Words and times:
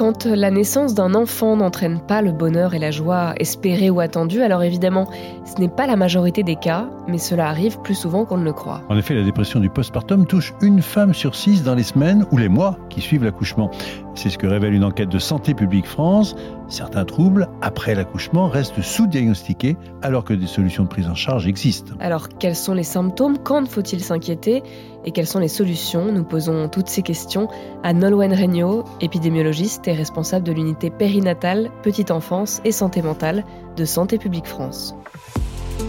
Quand 0.00 0.24
la 0.24 0.50
naissance 0.50 0.94
d'un 0.94 1.14
enfant 1.14 1.56
n'entraîne 1.56 2.00
pas 2.00 2.22
le 2.22 2.32
bonheur 2.32 2.72
et 2.72 2.78
la 2.78 2.90
joie 2.90 3.34
espérés 3.36 3.90
ou 3.90 4.00
attendus, 4.00 4.40
alors 4.40 4.62
évidemment, 4.62 5.10
ce 5.44 5.60
n'est 5.60 5.68
pas 5.68 5.86
la 5.86 5.94
majorité 5.94 6.42
des 6.42 6.56
cas, 6.56 6.88
mais 7.06 7.18
cela 7.18 7.48
arrive 7.48 7.78
plus 7.82 7.96
souvent 7.96 8.24
qu'on 8.24 8.38
ne 8.38 8.44
le 8.44 8.54
croit. 8.54 8.80
En 8.88 8.96
effet, 8.96 9.12
la 9.12 9.22
dépression 9.22 9.60
du 9.60 9.68
postpartum 9.68 10.24
touche 10.24 10.54
une 10.62 10.80
femme 10.80 11.12
sur 11.12 11.34
six 11.34 11.64
dans 11.64 11.74
les 11.74 11.82
semaines 11.82 12.24
ou 12.32 12.38
les 12.38 12.48
mois 12.48 12.78
qui 12.88 13.02
suivent 13.02 13.24
l'accouchement. 13.24 13.70
C'est 14.14 14.30
ce 14.30 14.38
que 14.38 14.46
révèle 14.46 14.72
une 14.72 14.84
enquête 14.84 15.10
de 15.10 15.18
Santé 15.18 15.52
publique 15.52 15.86
France. 15.86 16.34
Certains 16.70 17.04
troubles 17.04 17.48
après 17.62 17.96
l'accouchement 17.96 18.48
restent 18.48 18.80
sous-diagnostiqués 18.80 19.76
alors 20.02 20.24
que 20.24 20.32
des 20.32 20.46
solutions 20.46 20.84
de 20.84 20.88
prise 20.88 21.08
en 21.08 21.16
charge 21.16 21.48
existent. 21.48 21.94
Alors, 21.98 22.28
quels 22.28 22.54
sont 22.54 22.74
les 22.74 22.84
symptômes? 22.84 23.38
Quand 23.38 23.68
faut-il 23.68 24.00
s'inquiéter? 24.00 24.62
Et 25.04 25.10
quelles 25.10 25.26
sont 25.26 25.40
les 25.40 25.48
solutions? 25.48 26.12
Nous 26.12 26.22
posons 26.22 26.68
toutes 26.68 26.88
ces 26.88 27.02
questions 27.02 27.48
à 27.82 27.92
Nolwenn 27.92 28.32
Regnault, 28.32 28.84
épidémiologiste 29.00 29.88
et 29.88 29.92
responsable 29.92 30.46
de 30.46 30.52
l'unité 30.52 30.90
périnatale, 30.90 31.70
petite 31.82 32.12
enfance 32.12 32.60
et 32.64 32.72
santé 32.72 33.02
mentale 33.02 33.44
de 33.76 33.84
Santé 33.84 34.16
publique 34.18 34.46
France. 34.46 34.94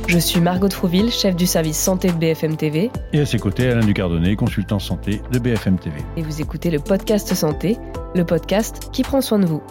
Je 0.08 0.18
suis 0.18 0.42
Margot 0.42 0.70
Frouville, 0.70 1.12
chef 1.12 1.36
du 1.36 1.46
service 1.46 1.78
santé 1.78 2.08
de 2.08 2.18
BFM 2.18 2.58
TV. 2.58 2.90
Et 3.14 3.20
à 3.20 3.26
ses 3.26 3.38
côtés, 3.38 3.70
Alain 3.70 3.86
Ducardonnet, 3.86 4.36
consultant 4.36 4.80
santé 4.80 5.22
de 5.32 5.38
BFM 5.38 5.78
TV. 5.78 5.98
Et 6.18 6.24
vous 6.24 6.42
écoutez 6.42 6.72
le 6.72 6.80
podcast 6.80 7.34
Santé, 7.36 7.78
le 8.16 8.26
podcast 8.26 8.90
qui 8.92 9.04
prend 9.04 9.22
soin 9.22 9.38
de 9.38 9.46
vous. 9.46 9.62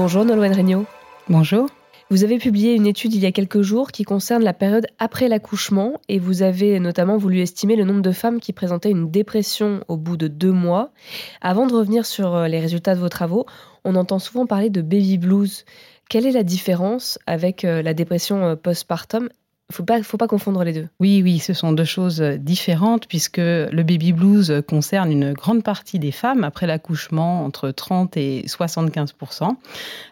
Bonjour 0.00 0.24
Nolwenn 0.24 0.54
Regnault. 0.54 0.86
Bonjour. 1.28 1.68
Vous 2.08 2.22
avez 2.22 2.38
publié 2.38 2.74
une 2.74 2.86
étude 2.86 3.12
il 3.14 3.20
y 3.20 3.26
a 3.26 3.32
quelques 3.32 3.62
jours 3.62 3.90
qui 3.90 4.04
concerne 4.04 4.44
la 4.44 4.52
période 4.52 4.86
après 5.00 5.26
l'accouchement 5.26 6.00
et 6.08 6.20
vous 6.20 6.42
avez 6.42 6.78
notamment 6.78 7.16
voulu 7.16 7.40
estimer 7.40 7.74
le 7.74 7.82
nombre 7.82 8.02
de 8.02 8.12
femmes 8.12 8.38
qui 8.38 8.52
présentaient 8.52 8.92
une 8.92 9.10
dépression 9.10 9.82
au 9.88 9.96
bout 9.96 10.16
de 10.16 10.28
deux 10.28 10.52
mois. 10.52 10.92
Avant 11.40 11.66
de 11.66 11.74
revenir 11.74 12.06
sur 12.06 12.32
euh, 12.36 12.46
les 12.46 12.60
résultats 12.60 12.94
de 12.94 13.00
vos 13.00 13.08
travaux, 13.08 13.46
on 13.82 13.96
entend 13.96 14.20
souvent 14.20 14.46
parler 14.46 14.70
de 14.70 14.82
baby 14.82 15.18
blues. 15.18 15.64
Quelle 16.08 16.26
est 16.26 16.32
la 16.32 16.44
différence 16.44 17.18
avec 17.26 17.64
euh, 17.64 17.82
la 17.82 17.92
dépression 17.92 18.44
euh, 18.44 18.54
postpartum 18.54 19.28
faut 19.70 19.84
pas, 19.84 20.02
faut 20.02 20.16
pas 20.16 20.28
confondre 20.28 20.64
les 20.64 20.72
deux. 20.72 20.88
Oui, 20.98 21.20
oui, 21.22 21.38
ce 21.38 21.52
sont 21.52 21.72
deux 21.72 21.84
choses 21.84 22.20
différentes 22.20 23.06
puisque 23.06 23.36
le 23.36 23.82
baby 23.82 24.12
blues 24.12 24.62
concerne 24.66 25.12
une 25.12 25.34
grande 25.34 25.62
partie 25.62 25.98
des 25.98 26.12
femmes 26.12 26.42
après 26.42 26.66
l'accouchement, 26.66 27.44
entre 27.44 27.70
30 27.70 28.16
et 28.16 28.44
75% 28.46 29.56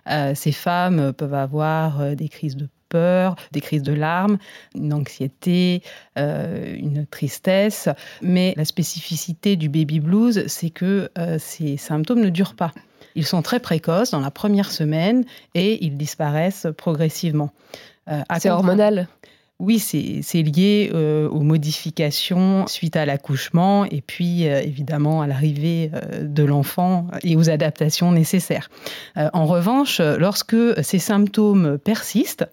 euh, 0.08 0.32
Ces 0.34 0.52
femmes 0.52 1.12
peuvent 1.14 1.34
avoir 1.34 2.00
euh, 2.00 2.14
des 2.14 2.28
crises 2.28 2.56
de 2.56 2.68
peur, 2.90 3.36
des 3.52 3.62
crises 3.62 3.82
de 3.82 3.94
larmes, 3.94 4.36
une 4.74 4.92
anxiété, 4.92 5.82
euh, 6.18 6.76
une 6.76 7.06
tristesse. 7.06 7.88
Mais 8.20 8.52
la 8.58 8.66
spécificité 8.66 9.56
du 9.56 9.70
baby 9.70 10.00
blues, 10.00 10.46
c'est 10.48 10.70
que 10.70 11.10
ces 11.38 11.78
symptômes 11.78 12.20
ne 12.20 12.28
durent 12.28 12.54
pas. 12.54 12.72
Ils 13.16 13.26
sont 13.26 13.40
très 13.40 13.58
précoces 13.58 14.10
dans 14.10 14.20
la 14.20 14.30
première 14.30 14.70
semaine 14.70 15.24
et 15.54 15.84
ils 15.84 15.96
disparaissent 15.96 16.68
progressivement. 16.76 17.50
c'est 18.38 18.50
hormonal 18.50 19.08
oui, 19.58 19.78
c'est 19.78 20.42
lié 20.42 20.90
euh, 20.92 21.28
aux 21.30 21.40
modifications 21.40 22.66
suite 22.66 22.94
à 22.94 23.06
l'accouchement 23.06 23.86
et 23.86 24.02
puis 24.02 24.48
euh, 24.48 24.60
évidemment 24.60 25.22
à 25.22 25.26
l'arrivée 25.26 25.90
euh, 25.94 26.24
de 26.24 26.44
l'enfant 26.44 27.06
et 27.22 27.36
aux 27.36 27.48
adaptations 27.48 28.12
nécessaires. 28.12 28.68
en 29.16 29.46
revanche, 29.46 30.00
lorsque 30.00 30.56
ces 30.82 30.98
symptômes 30.98 31.78
persistent, 31.78 32.44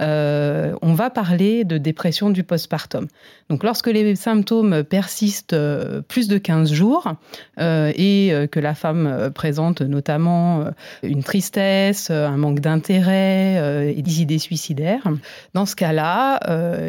euh, 0.00 0.74
on 0.82 0.94
va 0.94 1.10
parler 1.10 1.64
de 1.64 1.78
dépression 1.78 2.30
du 2.30 2.44
postpartum. 2.44 3.06
Donc 3.48 3.64
lorsque 3.64 3.88
les 3.88 4.16
symptômes 4.16 4.84
persistent 4.84 5.52
euh, 5.52 6.02
plus 6.02 6.28
de 6.28 6.38
15 6.38 6.72
jours 6.72 7.12
euh, 7.60 7.92
et 7.96 8.32
que 8.50 8.60
la 8.60 8.74
femme 8.74 9.30
présente 9.34 9.82
notamment 9.82 10.64
une 11.02 11.22
tristesse, 11.22 12.10
un 12.10 12.36
manque 12.36 12.60
d'intérêt 12.60 13.94
et 13.96 14.02
des 14.02 14.22
idées 14.22 14.38
suicidaires, 14.38 15.06
dans 15.54 15.66
ce 15.66 15.76
cas-là, 15.76 16.40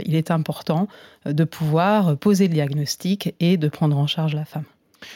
il 0.06 0.16
est 0.16 0.32
important 0.32 0.88
de 1.26 1.44
pouvoir 1.44 2.18
poser 2.18 2.48
le 2.48 2.54
diagnostic 2.54 3.36
et 3.40 3.58
de 3.58 3.68
prendre 3.68 3.98
en 3.98 4.08
charge 4.08 4.36
la 4.36 4.46
femme. 4.46 4.66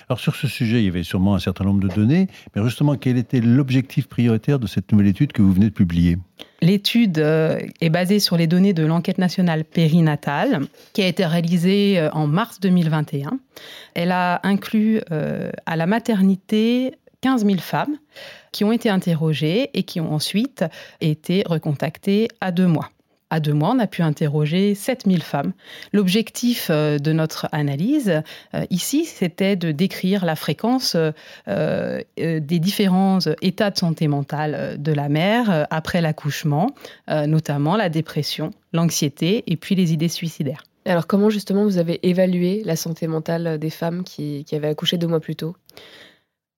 Alors 0.09 0.19
sur 0.19 0.35
ce 0.35 0.47
sujet, 0.47 0.79
il 0.79 0.85
y 0.85 0.87
avait 0.87 1.03
sûrement 1.03 1.35
un 1.35 1.39
certain 1.39 1.65
nombre 1.65 1.81
de 1.81 1.93
données, 1.93 2.27
mais 2.55 2.63
justement, 2.63 2.95
quel 2.95 3.17
était 3.17 3.41
l'objectif 3.41 4.07
prioritaire 4.07 4.59
de 4.59 4.67
cette 4.67 4.91
nouvelle 4.91 5.07
étude 5.07 5.31
que 5.31 5.41
vous 5.41 5.53
venez 5.53 5.67
de 5.67 5.73
publier? 5.73 6.17
L'étude 6.61 7.19
euh, 7.19 7.59
est 7.81 7.89
basée 7.89 8.19
sur 8.19 8.35
les 8.35 8.47
données 8.47 8.73
de 8.73 8.85
l'enquête 8.85 9.19
nationale 9.19 9.63
périnatale 9.63 10.61
qui 10.93 11.03
a 11.03 11.07
été 11.07 11.25
réalisée 11.25 11.99
euh, 11.99 12.09
en 12.11 12.27
mars 12.27 12.59
2021. 12.59 13.39
Elle 13.93 14.11
a 14.11 14.39
inclus 14.43 15.01
euh, 15.11 15.51
à 15.65 15.75
la 15.75 15.85
maternité 15.85 16.93
15 17.21 17.45
000 17.45 17.57
femmes 17.59 17.97
qui 18.51 18.63
ont 18.63 18.71
été 18.71 18.89
interrogées 18.89 19.69
et 19.73 19.83
qui 19.83 19.99
ont 20.01 20.13
ensuite 20.13 20.65
été 20.99 21.43
recontactées 21.45 22.27
à 22.41 22.51
deux 22.51 22.67
mois 22.67 22.89
à 23.29 23.39
deux 23.39 23.53
mois, 23.53 23.71
on 23.75 23.79
a 23.79 23.87
pu 23.87 24.01
interroger 24.01 24.73
7000 24.73 25.21
femmes. 25.21 25.53
L'objectif 25.91 26.69
euh, 26.69 26.97
de 26.97 27.11
notre 27.11 27.47
analyse 27.51 28.21
euh, 28.53 28.65
ici, 28.69 29.05
c'était 29.05 29.55
de 29.55 29.71
décrire 29.71 30.25
la 30.25 30.35
fréquence 30.35 30.95
euh, 31.47 32.01
des 32.17 32.59
différents 32.59 33.19
états 33.41 33.71
de 33.71 33.77
santé 33.77 34.07
mentale 34.07 34.77
de 34.79 34.91
la 34.91 35.09
mère 35.09 35.67
après 35.69 36.01
l'accouchement, 36.01 36.71
notamment 37.07 37.75
la 37.75 37.89
dépression, 37.89 38.51
l'anxiété 38.73 39.43
et 39.47 39.57
puis 39.57 39.75
les 39.75 39.93
idées 39.93 40.07
suicidaires. 40.07 40.63
Alors 40.85 41.07
comment 41.07 41.29
justement 41.29 41.63
vous 41.63 41.77
avez 41.77 41.99
évalué 42.07 42.61
la 42.65 42.75
santé 42.75 43.07
mentale 43.07 43.57
des 43.59 43.69
femmes 43.69 44.03
qui, 44.03 44.45
qui 44.45 44.55
avaient 44.55 44.69
accouché 44.69 44.97
deux 44.97 45.07
mois 45.07 45.19
plus 45.19 45.35
tôt? 45.35 45.55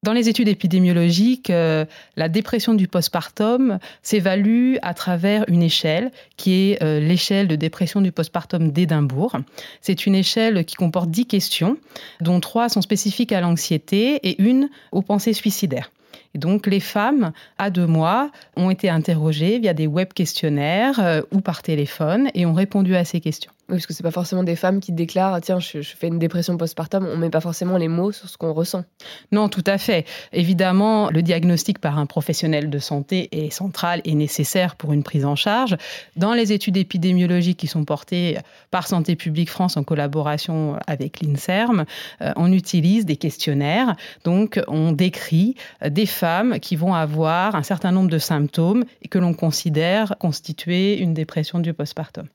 Dans 0.02 0.14
les 0.14 0.30
études 0.30 0.48
épidémiologiques, 0.48 1.50
euh, 1.50 1.86
la 2.16 2.30
dépression 2.30 2.74
du 2.74 2.88
postpartum 2.88 3.80
s'évalue 4.02 4.76
à 4.82 4.94
travers 4.94 5.44
une 5.50 5.62
échelle 5.62 6.12
qui 6.38 6.54
est 6.54 6.82
euh, 6.82 7.02
l'échelle 7.02 7.50
de 7.50 7.58
dépression 7.58 8.00
du 8.00 8.14
postpartum 8.14 8.72
d'Édimbourg. 8.72 9.36
C'est 9.82 10.06
une 10.06 10.16
échelle 10.16 10.64
qui 10.64 10.76
comporte 10.76 11.12
dix 11.12 11.26
questions, 11.26 11.78
dont 12.22 12.40
trois 12.40 12.70
sont 12.70 12.82
spécifiques 12.82 13.34
à 13.34 13.42
l'anxiété 13.42 14.16
et 14.24 14.42
une 14.42 14.70
aux 14.94 15.02
pensées 15.02 15.34
suicidaires. 15.34 15.92
Et 16.34 16.38
donc 16.38 16.66
les 16.68 16.80
femmes 16.80 17.34
à 17.58 17.70
deux 17.70 17.88
mois 17.88 18.32
ont 18.56 18.70
été 18.70 18.90
interrogées 18.90 19.60
via 19.60 19.74
des 19.74 19.88
web 19.88 20.14
questionnaires 20.14 21.00
euh, 21.00 21.22
ou 21.32 21.42
par 21.42 21.62
téléphone 21.62 22.30
et 22.36 22.46
ont 22.46 22.54
répondu 22.54 22.96
à 22.96 23.04
ces 23.04 23.20
questions. 23.20 23.52
Oui, 23.70 23.76
parce 23.76 23.86
que 23.86 23.94
c'est 23.94 24.02
pas 24.02 24.10
forcément 24.10 24.44
des 24.44 24.56
femmes 24.56 24.80
qui 24.80 24.92
déclarent 24.92 25.40
tiens, 25.42 25.60
je, 25.60 25.82
fais 25.82 26.08
une 26.08 26.18
dépression 26.18 26.58
postpartum. 26.58 27.06
On 27.06 27.18
met 27.18 27.30
pas 27.30 27.40
forcément 27.40 27.78
les 27.78 27.88
mots 27.88 28.12
sur 28.12 28.28
ce 28.28 28.36
qu'on 28.36 28.52
ressent. 28.52 28.84
Non, 29.32 29.48
tout 29.48 29.64
à 29.68 29.78
fait. 29.78 30.08
Évidemment, 30.34 31.12
le 31.12 31.22
diagnostic 31.22 31.78
par 31.78 32.00
un 32.00 32.08
professionnel 32.08 32.72
de 32.72 32.80
santé 32.80 33.30
est 33.32 33.52
central 33.52 34.02
et 34.06 34.16
nécessaire 34.16 34.76
pour 34.76 34.92
une 34.92 35.04
prise 35.04 35.24
en 35.24 35.36
charge. 35.36 35.78
Dans 36.16 36.34
les 36.34 36.52
études 36.52 36.78
épidémiologiques 36.78 37.60
qui 37.60 37.68
sont 37.68 37.86
portées 37.86 38.40
par 38.72 38.88
Santé 38.88 39.16
publique 39.16 39.52
France 39.52 39.78
en 39.78 39.84
collaboration 39.84 40.80
avec 40.88 41.22
l'Inserm, 41.22 41.86
euh, 42.22 42.34
on 42.38 42.52
utilise 42.52 43.06
des 43.06 43.18
questionnaires. 43.18 43.96
Donc, 44.24 44.60
on 44.68 44.94
décrit 44.94 45.54
des 45.88 46.08
femmes 46.08 46.60
qui 46.60 46.76
vont 46.76 46.96
avoir 46.96 47.54
un 47.54 47.64
certain 47.64 47.92
nombre 47.92 48.10
de 48.10 48.18
symptômes 48.18 48.84
et 49.04 49.10
que 49.10 49.20
l'on 49.20 49.36
considère 49.36 50.16
constituer 50.18 50.98
une 50.98 51.14
dépression 51.14 51.60
du 51.60 51.72
postpartum. 51.74 52.26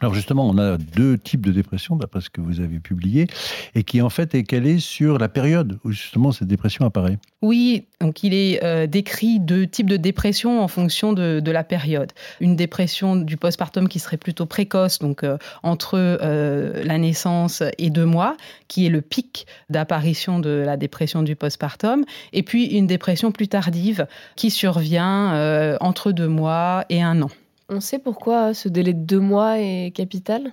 Alors 0.00 0.14
justement, 0.14 0.48
on 0.48 0.58
a 0.58 0.76
deux 0.76 1.18
types 1.18 1.44
de 1.44 1.50
dépression, 1.50 1.96
d'après 1.96 2.20
ce 2.20 2.30
que 2.30 2.40
vous 2.40 2.60
avez 2.60 2.78
publié, 2.78 3.26
et 3.74 3.82
qui 3.82 4.00
en 4.00 4.10
fait 4.10 4.34
est 4.34 4.44
calé 4.44 4.78
sur 4.78 5.18
la 5.18 5.28
période 5.28 5.78
où 5.84 5.90
justement 5.90 6.30
cette 6.30 6.46
dépression 6.46 6.84
apparaît. 6.84 7.18
Oui, 7.42 7.86
donc 8.00 8.22
il 8.22 8.32
est 8.32 8.62
euh, 8.62 8.86
décrit 8.86 9.40
deux 9.40 9.66
types 9.66 9.90
de 9.90 9.96
dépression 9.96 10.62
en 10.62 10.68
fonction 10.68 11.12
de, 11.12 11.42
la 11.50 11.64
période. 11.64 12.12
Une 12.40 12.54
dépression 12.54 13.16
du 13.16 13.36
postpartum 13.36 13.88
qui 13.88 13.98
serait 13.98 14.18
plutôt 14.18 14.46
précoce, 14.46 14.98
donc 15.00 15.24
euh, 15.24 15.36
entre 15.62 15.94
euh, 15.96 16.84
la 16.84 16.98
naissance 16.98 17.62
et 17.78 17.90
deux 17.90 18.04
mois, 18.04 18.36
qui 18.68 18.86
est 18.86 18.90
le 18.90 19.00
pic 19.00 19.46
d'apparition 19.70 20.38
de 20.38 20.50
la 20.50 20.76
dépression 20.76 21.22
du 21.22 21.34
postpartum, 21.34 22.04
et 22.32 22.42
puis 22.42 22.66
une 22.66 22.86
dépression 22.86 23.32
plus 23.32 23.48
tardive 23.48 24.06
qui 24.36 24.50
survient 24.50 25.78
entre 25.80 26.12
deux 26.12 26.28
mois 26.28 26.84
et 26.88 27.02
un 27.02 27.22
an. 27.22 27.30
On 27.70 27.80
sait 27.80 27.98
pourquoi 27.98 28.52
ce 28.52 28.68
délai 28.68 28.92
de 28.92 29.00
deux 29.04 29.20
mois 29.20 29.58
est 29.58 29.90
capital? 29.94 30.52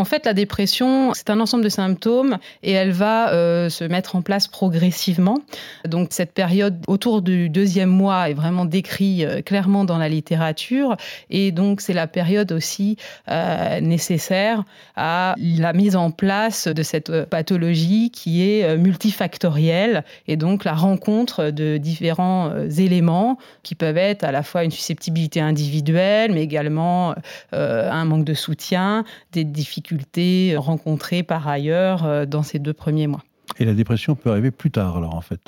En 0.00 0.06
fait, 0.06 0.24
la 0.24 0.32
dépression, 0.32 1.12
c'est 1.12 1.28
un 1.28 1.40
ensemble 1.40 1.62
de 1.62 1.68
symptômes 1.68 2.38
et 2.62 2.72
elle 2.72 2.90
va 2.90 3.34
euh, 3.34 3.68
se 3.68 3.84
mettre 3.84 4.16
en 4.16 4.22
place 4.22 4.48
progressivement. 4.48 5.40
Donc, 5.86 6.08
cette 6.12 6.32
période 6.32 6.78
autour 6.88 7.20
du 7.20 7.50
deuxième 7.50 7.90
mois 7.90 8.30
est 8.30 8.34
vraiment 8.34 8.64
décrite 8.64 9.24
euh, 9.24 9.42
clairement 9.42 9.84
dans 9.84 9.98
la 9.98 10.08
littérature 10.08 10.96
et 11.28 11.52
donc 11.52 11.82
c'est 11.82 11.92
la 11.92 12.06
période 12.06 12.50
aussi 12.50 12.96
euh, 13.28 13.80
nécessaire 13.80 14.64
à 14.96 15.34
la 15.36 15.74
mise 15.74 15.96
en 15.96 16.10
place 16.10 16.66
de 16.66 16.82
cette 16.82 17.24
pathologie 17.26 18.10
qui 18.10 18.42
est 18.42 18.78
multifactorielle 18.78 20.04
et 20.26 20.36
donc 20.36 20.64
la 20.64 20.72
rencontre 20.72 21.50
de 21.50 21.76
différents 21.76 22.52
éléments 22.78 23.36
qui 23.62 23.74
peuvent 23.74 23.98
être 23.98 24.24
à 24.24 24.32
la 24.32 24.42
fois 24.42 24.64
une 24.64 24.70
susceptibilité 24.70 25.40
individuelle, 25.40 26.32
mais 26.32 26.42
également 26.42 27.14
un 27.52 28.04
manque 28.04 28.24
de 28.24 28.34
soutien, 28.34 29.04
des 29.32 29.44
difficultés 29.44 29.89
difficultés 29.96 30.54
rencontrées 30.56 31.22
par 31.22 31.48
ailleurs 31.48 32.26
dans 32.26 32.42
ces 32.42 32.58
deux 32.58 32.72
premiers 32.72 33.06
mois. 33.06 33.22
Et 33.58 33.64
la 33.64 33.74
dépression 33.74 34.14
peut 34.14 34.30
arriver 34.30 34.50
plus 34.50 34.70
tard, 34.70 34.96
alors 34.96 35.14
en 35.14 35.20
fait? 35.20 35.40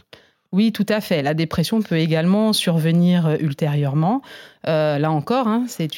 Oui, 0.53 0.71
tout 0.71 0.87
à 0.89 1.01
fait. 1.01 1.23
La 1.23 1.33
dépression 1.33 1.81
peut 1.81 1.97
également 1.97 2.53
survenir 2.53 3.27
euh, 3.27 3.37
ultérieurement. 3.41 4.21
Euh, 4.69 4.99
là 4.99 5.11
encore, 5.11 5.49
hein, 5.49 5.65
c'est 5.69 5.89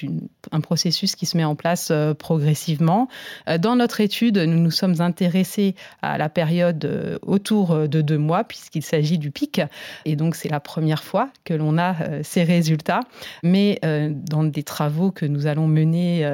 un 0.52 0.60
processus 0.60 1.16
qui 1.16 1.26
se 1.26 1.36
met 1.36 1.44
en 1.44 1.54
place 1.54 1.88
euh, 1.90 2.14
progressivement. 2.14 3.08
dans 3.58 3.76
notre 3.76 4.00
étude, 4.00 4.38
nous 4.38 4.58
nous 4.58 4.70
sommes 4.70 5.00
intéressés 5.00 5.74
à 6.02 6.18
la 6.18 6.28
période 6.28 7.18
autour 7.22 7.88
de 7.88 8.00
deux 8.00 8.18
mois, 8.18 8.44
puisqu'il 8.44 8.82
s'agit 8.82 9.18
du 9.18 9.30
pic. 9.30 9.60
Et 10.04 10.16
donc, 10.16 10.34
c'est 10.34 10.48
la 10.48 10.60
première 10.60 11.02
fois 11.02 11.30
que 11.44 11.54
l'on 11.54 11.78
a 11.78 11.94
ces 12.22 12.42
résultats. 12.42 13.00
Mais 13.42 13.80
dans 13.82 14.44
des 14.44 14.62
travaux 14.62 15.10
que 15.10 15.26
nous 15.26 15.46
allons 15.46 15.66
mener 15.66 16.28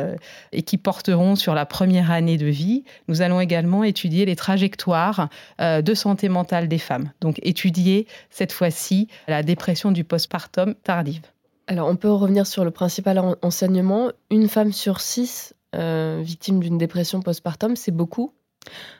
et 0.52 0.62
qui 0.62 0.78
porteront 0.78 1.36
sur 1.36 1.54
la 1.54 1.66
première 1.66 2.10
année 2.10 2.36
de 2.36 2.46
vie, 2.46 2.84
nous 3.08 3.22
allons 3.22 3.40
également 3.40 3.84
étudier 3.84 4.24
les 4.24 4.36
trajectoires 4.36 5.28
de 5.58 5.94
santé 5.94 6.28
mentale 6.28 6.68
des 6.68 6.78
femmes. 6.78 7.10
Donc, 7.20 7.38
étudier 7.42 8.06
cette 8.30 8.52
fois-ci 8.52 9.08
la 9.28 9.42
dépression 9.42 9.92
du 9.92 10.04
postpartum 10.04 10.74
tardive. 10.82 11.22
Alors 11.70 11.88
on 11.88 11.94
peut 11.94 12.10
revenir 12.10 12.48
sur 12.48 12.64
le 12.64 12.72
principal 12.72 13.22
enseignement. 13.42 14.10
Une 14.28 14.48
femme 14.48 14.72
sur 14.72 15.00
six 15.00 15.54
euh, 15.76 16.18
victime 16.20 16.58
d'une 16.58 16.78
dépression 16.78 17.22
postpartum, 17.22 17.76
c'est 17.76 17.92
beaucoup 17.92 18.32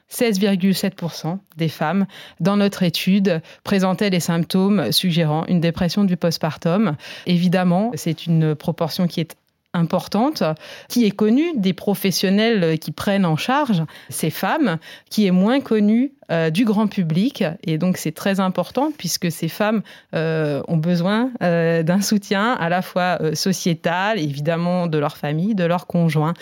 16,7% 0.09 1.39
des 1.57 1.69
femmes 1.69 2.07
dans 2.39 2.57
notre 2.57 2.85
étude 2.85 3.43
présentaient 3.65 4.09
des 4.09 4.21
symptômes 4.21 4.93
suggérant 4.93 5.45
une 5.47 5.61
dépression 5.61 6.05
du 6.05 6.17
postpartum. 6.17 6.97
Évidemment, 7.27 7.91
c'est 7.95 8.27
une 8.27 8.55
proportion 8.55 9.09
qui 9.09 9.19
est 9.19 9.37
importante, 9.73 10.43
qui 10.89 11.05
est 11.05 11.11
connue 11.11 11.53
des 11.57 11.73
professionnels 11.73 12.79
qui 12.79 12.91
prennent 12.91 13.27
en 13.27 13.37
charge 13.37 13.83
ces 14.09 14.31
femmes, 14.31 14.79
qui 15.11 15.27
est 15.27 15.31
moins 15.31 15.61
connue 15.61 16.13
euh, 16.31 16.51
du 16.51 16.65
grand 16.65 16.87
public. 16.87 17.45
Et 17.65 17.77
donc 17.77 17.97
c'est 17.97 18.13
très 18.13 18.39
important 18.39 18.93
puisque 18.97 19.33
ces 19.33 19.49
femmes 19.49 19.83
euh, 20.15 20.63
ont 20.69 20.77
besoin 20.77 21.31
euh, 21.43 21.83
d'un 21.83 22.01
soutien 22.03 22.53
à 22.53 22.69
la 22.69 22.83
fois 22.83 23.19
sociétal, 23.35 24.19
évidemment 24.19 24.87
de 24.87 24.99
leur 24.99 25.17
famille, 25.17 25.55
de 25.55 25.65
leurs 25.65 25.87
conjoints. 25.87 26.35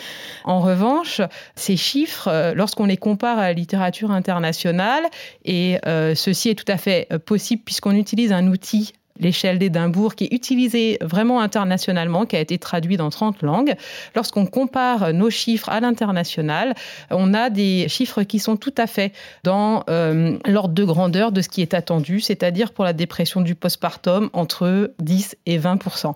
En 0.43 0.59
revanche, 0.59 1.21
ces 1.55 1.75
chiffres, 1.75 2.53
lorsqu'on 2.55 2.85
les 2.85 2.97
compare 2.97 3.39
à 3.39 3.43
la 3.43 3.53
littérature 3.53 4.11
internationale, 4.11 5.03
et 5.45 5.79
ceci 5.85 6.49
est 6.49 6.55
tout 6.55 6.71
à 6.71 6.77
fait 6.77 7.07
possible 7.25 7.63
puisqu'on 7.63 7.95
utilise 7.95 8.31
un 8.31 8.47
outil 8.47 8.93
l'échelle 9.19 9.59
d'Édimbourg, 9.59 10.15
qui 10.15 10.25
est 10.25 10.33
utilisée 10.33 10.97
vraiment 11.01 11.41
internationalement, 11.41 12.25
qui 12.25 12.35
a 12.35 12.39
été 12.39 12.57
traduit 12.57 12.97
dans 12.97 13.09
30 13.09 13.41
langues. 13.41 13.75
Lorsqu'on 14.15 14.45
compare 14.45 15.13
nos 15.13 15.29
chiffres 15.29 15.69
à 15.69 15.79
l'international, 15.79 16.73
on 17.11 17.33
a 17.33 17.49
des 17.49 17.87
chiffres 17.89 18.23
qui 18.23 18.39
sont 18.39 18.57
tout 18.57 18.73
à 18.77 18.87
fait 18.87 19.13
dans 19.43 19.83
euh, 19.89 20.37
l'ordre 20.45 20.73
de 20.73 20.83
grandeur 20.83 21.31
de 21.31 21.41
ce 21.41 21.49
qui 21.49 21.61
est 21.61 21.73
attendu, 21.73 22.19
c'est-à-dire 22.19 22.71
pour 22.71 22.85
la 22.85 22.93
dépression 22.93 23.41
du 23.41 23.55
postpartum 23.55 24.29
entre 24.33 24.93
10 24.99 25.35
et 25.45 25.59
20% 25.59 26.13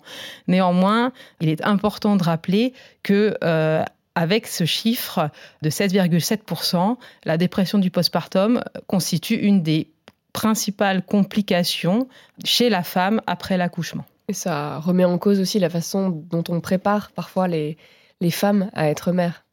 Néanmoins, 0.48 1.12
il 1.42 1.50
est 1.50 1.64
important 1.66 2.16
de 2.16 2.24
rappeler 2.24 2.74
que 3.02 3.38
euh, 3.44 3.84
avec 4.16 4.48
ce 4.48 4.66
chiffre 4.66 5.30
de 5.62 5.70
16,7%, 5.70 6.98
la 7.26 7.38
dépression 7.38 7.80
du 7.80 7.90
postpartum 7.90 8.62
constitue 8.88 9.36
une 9.36 9.64
des 9.64 9.93
principale 10.34 11.06
complication 11.06 12.08
chez 12.44 12.70
la 12.70 12.84
femme 12.84 13.22
après 13.28 13.58
l'accouchement. 13.58 14.06
Et 14.28 14.34
ça 14.34 14.80
remet 14.80 15.06
en 15.06 15.18
cause 15.18 15.40
aussi 15.40 15.60
la 15.60 15.70
façon 15.70 16.10
dont 16.10 16.44
on 16.50 16.60
prépare 16.60 17.12
parfois 17.12 17.48
les, 17.48 17.78
les 18.20 18.32
femmes 18.32 18.70
à 18.74 18.90
être 18.90 19.12
mères. 19.12 19.46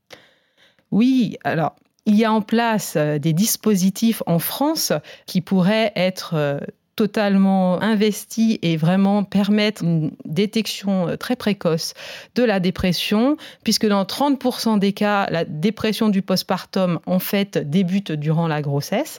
Oui, 0.90 1.36
alors 1.44 1.74
il 2.06 2.16
y 2.16 2.24
a 2.24 2.32
en 2.32 2.40
place 2.40 2.94
euh, 2.96 3.18
des 3.18 3.32
dispositifs 3.32 4.22
en 4.26 4.38
France 4.38 4.92
qui 5.26 5.40
pourraient 5.40 5.92
être 5.96 6.34
euh, 6.34 6.58
totalement 7.00 7.82
investi 7.82 8.58
et 8.60 8.76
vraiment 8.76 9.24
permettre 9.24 9.82
une 9.82 10.10
détection 10.26 11.08
euh, 11.08 11.16
très 11.16 11.34
précoce 11.34 11.94
de 12.34 12.42
la 12.42 12.60
dépression, 12.60 13.38
puisque 13.64 13.86
dans 13.86 14.04
30% 14.04 14.78
des 14.78 14.92
cas, 14.92 15.26
la 15.30 15.46
dépression 15.46 16.10
du 16.10 16.20
postpartum, 16.20 17.00
en 17.06 17.18
fait, 17.18 17.56
débute 17.56 18.12
durant 18.12 18.48
la 18.48 18.60
grossesse. 18.60 19.16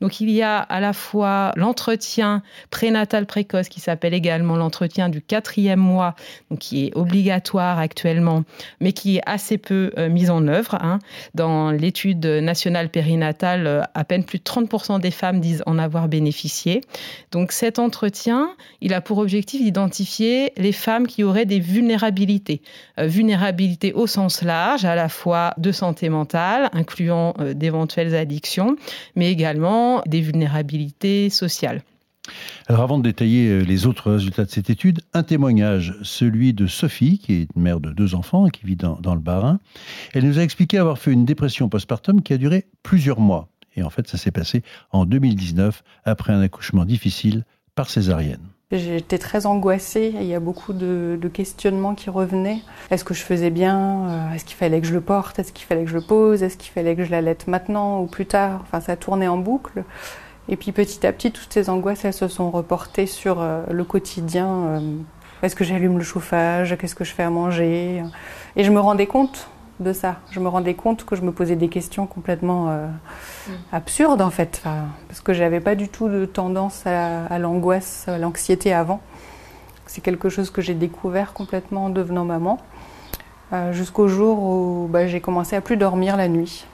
Donc 0.00 0.20
il 0.20 0.28
y 0.28 0.42
a 0.42 0.58
à 0.58 0.80
la 0.80 0.92
fois 0.92 1.52
l'entretien 1.54 2.42
prénatal 2.72 3.26
précoce 3.26 3.68
qui 3.68 3.78
s'appelle 3.78 4.12
également 4.12 4.56
l'entretien 4.56 5.08
du 5.08 5.22
quatrième 5.22 5.78
mois, 5.78 6.16
donc 6.50 6.58
qui 6.58 6.86
est 6.86 6.96
obligatoire 6.96 7.78
actuellement, 7.78 8.42
mais 8.80 8.92
qui 8.92 9.18
est 9.18 9.22
assez 9.24 9.56
peu 9.56 9.92
euh, 9.98 10.08
mis 10.08 10.30
en 10.30 10.48
œuvre. 10.48 10.74
Hein. 10.80 10.98
Dans 11.34 11.70
l'étude 11.70 12.26
nationale 12.26 12.88
périnatale, 12.88 13.68
euh, 13.68 13.82
à 13.94 14.02
peine 14.02 14.24
plus 14.24 14.38
de 14.38 14.44
30% 14.44 14.98
des 14.98 15.12
femmes 15.12 15.38
disent 15.38 15.62
en 15.66 15.78
avoir 15.78 16.08
bénéficié. 16.08 16.80
Donc 17.30 17.52
cet 17.52 17.78
entretien, 17.78 18.50
il 18.80 18.94
a 18.94 19.00
pour 19.00 19.18
objectif 19.18 19.62
d'identifier 19.62 20.52
les 20.56 20.72
femmes 20.72 21.06
qui 21.06 21.22
auraient 21.22 21.46
des 21.46 21.60
vulnérabilités. 21.60 22.62
Euh, 22.98 23.06
vulnérabilités 23.06 23.92
au 23.92 24.06
sens 24.06 24.42
large, 24.42 24.84
à 24.84 24.94
la 24.94 25.08
fois 25.08 25.54
de 25.58 25.72
santé 25.72 26.08
mentale, 26.08 26.70
incluant 26.72 27.34
euh, 27.40 27.54
d'éventuelles 27.54 28.14
addictions, 28.14 28.76
mais 29.16 29.30
également 29.30 30.02
des 30.06 30.20
vulnérabilités 30.20 31.30
sociales. 31.30 31.82
Alors 32.68 32.82
avant 32.82 32.98
de 32.98 33.02
détailler 33.02 33.48
euh, 33.48 33.60
les 33.60 33.86
autres 33.86 34.12
résultats 34.12 34.44
de 34.44 34.50
cette 34.50 34.70
étude, 34.70 35.00
un 35.14 35.22
témoignage, 35.22 35.96
celui 36.02 36.52
de 36.52 36.66
Sophie, 36.66 37.18
qui 37.18 37.34
est 37.34 37.56
mère 37.56 37.80
de 37.80 37.90
deux 37.90 38.14
enfants 38.14 38.46
et 38.46 38.50
qui 38.50 38.66
vit 38.66 38.76
dans, 38.76 38.96
dans 39.00 39.14
le 39.14 39.20
Bas-Rhin. 39.20 39.58
Elle 40.12 40.26
nous 40.26 40.38
a 40.38 40.42
expliqué 40.42 40.78
avoir 40.78 40.98
fait 40.98 41.12
une 41.12 41.24
dépression 41.24 41.68
postpartum 41.68 42.22
qui 42.22 42.32
a 42.32 42.38
duré 42.38 42.66
plusieurs 42.82 43.20
mois. 43.20 43.48
Et 43.76 43.82
en 43.82 43.90
fait, 43.90 44.08
ça 44.08 44.18
s'est 44.18 44.30
passé 44.30 44.62
en 44.90 45.04
2019, 45.04 45.82
après 46.04 46.32
un 46.32 46.40
accouchement 46.40 46.84
difficile 46.84 47.44
par 47.74 47.88
césarienne. 47.88 48.50
J'étais 48.72 49.18
très 49.18 49.46
angoissée, 49.46 50.12
il 50.14 50.26
y 50.26 50.34
a 50.34 50.38
beaucoup 50.38 50.72
de, 50.72 51.18
questionnements 51.32 51.96
qui 51.96 52.08
revenaient. 52.08 52.60
Est-ce 52.92 53.04
que 53.04 53.14
je 53.14 53.22
faisais 53.22 53.50
bien? 53.50 54.08
Euh, 54.08 54.32
Est-ce 54.32 54.44
qu'il 54.44 54.56
fallait 54.56 54.80
que 54.80 54.86
je 54.86 54.94
le 54.94 55.00
porte? 55.00 55.40
Est-ce 55.40 55.52
qu'il 55.52 55.66
fallait 55.66 55.82
que 55.82 55.90
je 55.90 55.96
le 55.96 56.02
pose? 56.02 56.44
Est-ce 56.44 56.56
qu'il 56.56 56.70
fallait 56.70 56.94
que 56.94 57.02
je 57.02 57.10
l'allaite 57.10 57.48
maintenant 57.48 58.00
ou 58.00 58.06
plus 58.06 58.26
tard? 58.26 58.60
Enfin, 58.62 58.80
ça 58.80 58.96
tournait 58.96 59.26
en 59.26 59.38
boucle. 59.38 59.82
Et 60.48 60.56
puis 60.56 60.70
petit 60.70 61.04
à 61.04 61.12
petit, 61.12 61.32
toutes 61.32 61.52
ces 61.52 61.68
angoisses, 61.68 62.04
elles 62.04 62.12
se 62.12 62.28
sont 62.28 62.50
reportées 62.50 63.06
sur 63.06 63.40
euh, 63.40 63.64
le 63.72 63.82
quotidien. 63.82 64.48
Euh, 64.48 64.80
est-ce 65.42 65.56
que 65.56 65.64
j'allume 65.64 65.98
le 65.98 66.04
chauffage? 66.04 66.76
Qu'est-ce 66.78 66.94
que 66.94 67.04
je 67.04 67.12
fais 67.12 67.24
à 67.24 67.30
manger? 67.30 68.04
Et 68.54 68.62
je 68.62 68.70
me 68.70 68.78
rendais 68.78 69.06
compte 69.06 69.48
de 69.80 69.92
ça. 69.92 70.16
Je 70.30 70.40
me 70.40 70.48
rendais 70.48 70.74
compte 70.74 71.04
que 71.04 71.16
je 71.16 71.22
me 71.22 71.32
posais 71.32 71.56
des 71.56 71.68
questions 71.68 72.06
complètement 72.06 72.70
euh, 72.70 72.86
mm. 72.86 73.52
absurdes 73.72 74.22
en 74.22 74.30
fait, 74.30 74.62
parce 75.08 75.20
que 75.20 75.32
j'avais 75.32 75.60
pas 75.60 75.74
du 75.74 75.88
tout 75.88 76.08
de 76.08 76.24
tendance 76.26 76.86
à, 76.86 77.38
l'angoisse, 77.38 78.06
à 78.08 78.18
l'anxiété 78.18 78.72
avant. 78.72 79.00
C'est 79.86 80.00
quelque 80.00 80.28
chose 80.28 80.50
que 80.50 80.62
j'ai 80.62 80.74
découvert 80.74 81.32
complètement 81.32 81.86
en 81.86 81.90
devenant 81.90 82.24
maman, 82.24 82.58
euh, 83.52 83.72
jusqu'au 83.72 84.06
jour 84.06 84.38
où 84.38 84.88
bah, 84.88 85.06
j'ai 85.06 85.20
commencé 85.20 85.56
à 85.56 85.60
plus 85.60 85.76
dormir 85.76 86.16
la 86.16 86.28
nuit. 86.28 86.66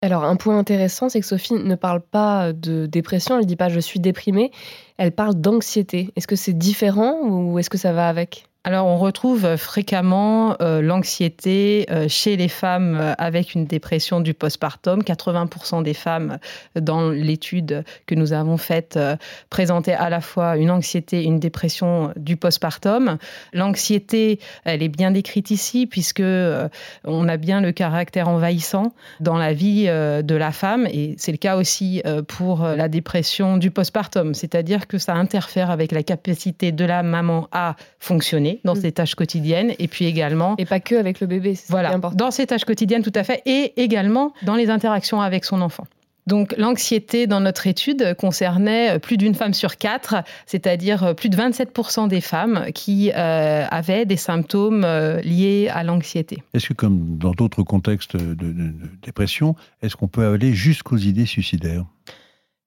Alors 0.00 0.24
un 0.24 0.36
point 0.36 0.58
intéressant, 0.58 1.08
c'est 1.08 1.20
que 1.20 1.26
Sophie 1.26 1.54
ne 1.54 1.74
parle 1.76 2.00
pas 2.00 2.52
de 2.52 2.86
dépression, 2.86 3.36
elle 3.36 3.42
ne 3.42 3.46
dit 3.46 3.56
pas 3.56 3.68
je 3.68 3.78
suis 3.78 4.00
déprimée, 4.00 4.50
elle 4.98 5.12
parle 5.12 5.34
d'anxiété. 5.34 6.10
Est-ce 6.16 6.26
que 6.26 6.34
c'est 6.34 6.52
différent 6.52 7.20
ou 7.22 7.58
est-ce 7.58 7.70
que 7.70 7.78
ça 7.78 7.92
va 7.92 8.08
avec? 8.08 8.46
Alors, 8.64 8.86
on 8.86 8.96
retrouve 8.96 9.56
fréquemment 9.56 10.54
euh, 10.62 10.80
l'anxiété 10.82 11.84
euh, 11.90 12.06
chez 12.08 12.36
les 12.36 12.46
femmes 12.46 12.94
euh, 12.94 13.12
avec 13.18 13.54
une 13.54 13.64
dépression 13.64 14.20
du 14.20 14.34
postpartum. 14.34 15.02
80% 15.02 15.82
des 15.82 15.94
femmes 15.94 16.38
dans 16.76 17.10
l'étude 17.10 17.84
que 18.06 18.14
nous 18.14 18.32
avons 18.32 18.56
faite 18.56 18.98
présentaient 19.50 19.94
à 19.94 20.10
la 20.10 20.20
fois 20.20 20.56
une 20.56 20.70
anxiété 20.70 21.22
et 21.22 21.24
une 21.24 21.40
dépression 21.40 22.12
du 22.14 22.36
postpartum. 22.36 23.18
L'anxiété, 23.52 24.38
elle 24.64 24.82
est 24.82 24.88
bien 24.88 25.10
décrite 25.10 25.50
ici 25.50 25.88
puisque 25.88 26.22
on 27.04 27.28
a 27.28 27.36
bien 27.36 27.60
le 27.60 27.72
caractère 27.72 28.28
envahissant 28.28 28.94
dans 29.20 29.38
la 29.38 29.52
vie 29.52 29.86
de 29.86 30.34
la 30.34 30.52
femme 30.52 30.86
et 30.86 31.14
c'est 31.18 31.32
le 31.32 31.38
cas 31.38 31.56
aussi 31.56 32.02
pour 32.28 32.62
la 32.64 32.88
dépression 32.88 33.56
du 33.56 33.70
postpartum, 33.70 34.34
c'est-à-dire 34.34 34.86
que 34.86 34.98
ça 34.98 35.14
interfère 35.14 35.70
avec 35.70 35.92
la 35.92 36.02
capacité 36.02 36.72
de 36.72 36.84
la 36.84 37.02
maman 37.02 37.48
à 37.52 37.76
fonctionner 37.98 38.51
dans 38.64 38.74
mm. 38.74 38.80
ses 38.80 38.92
tâches 38.92 39.14
quotidiennes 39.14 39.72
et 39.78 39.88
puis 39.88 40.06
également. 40.06 40.54
Et 40.58 40.66
pas 40.66 40.80
que 40.80 40.94
avec 40.94 41.20
le 41.20 41.26
bébé, 41.26 41.54
c'est 41.54 41.70
voilà, 41.70 41.96
dans 41.98 42.30
ses 42.30 42.46
tâches 42.46 42.64
quotidiennes 42.64 43.02
tout 43.02 43.12
à 43.14 43.24
fait 43.24 43.42
et 43.46 43.80
également 43.82 44.32
dans 44.42 44.54
les 44.54 44.70
interactions 44.70 45.20
avec 45.20 45.44
son 45.44 45.60
enfant. 45.60 45.84
Donc 46.26 46.54
l'anxiété 46.56 47.26
dans 47.26 47.40
notre 47.40 47.66
étude 47.66 48.14
concernait 48.16 48.98
plus 49.00 49.16
d'une 49.16 49.34
femme 49.34 49.54
sur 49.54 49.76
quatre, 49.76 50.16
c'est-à-dire 50.46 51.14
plus 51.16 51.28
de 51.28 51.36
27% 51.36 52.06
des 52.08 52.20
femmes 52.20 52.66
qui 52.74 53.10
euh, 53.10 53.66
avaient 53.68 54.06
des 54.06 54.16
symptômes 54.16 54.84
euh, 54.84 55.20
liés 55.22 55.68
à 55.72 55.82
l'anxiété. 55.82 56.42
Est-ce 56.54 56.68
que 56.68 56.74
comme 56.74 57.18
dans 57.18 57.32
d'autres 57.32 57.64
contextes 57.64 58.16
de 58.16 58.72
dépression, 59.02 59.56
est-ce 59.82 59.96
qu'on 59.96 60.08
peut 60.08 60.26
aller 60.26 60.54
jusqu'aux 60.54 60.96
idées 60.96 61.26
suicidaires? 61.26 61.84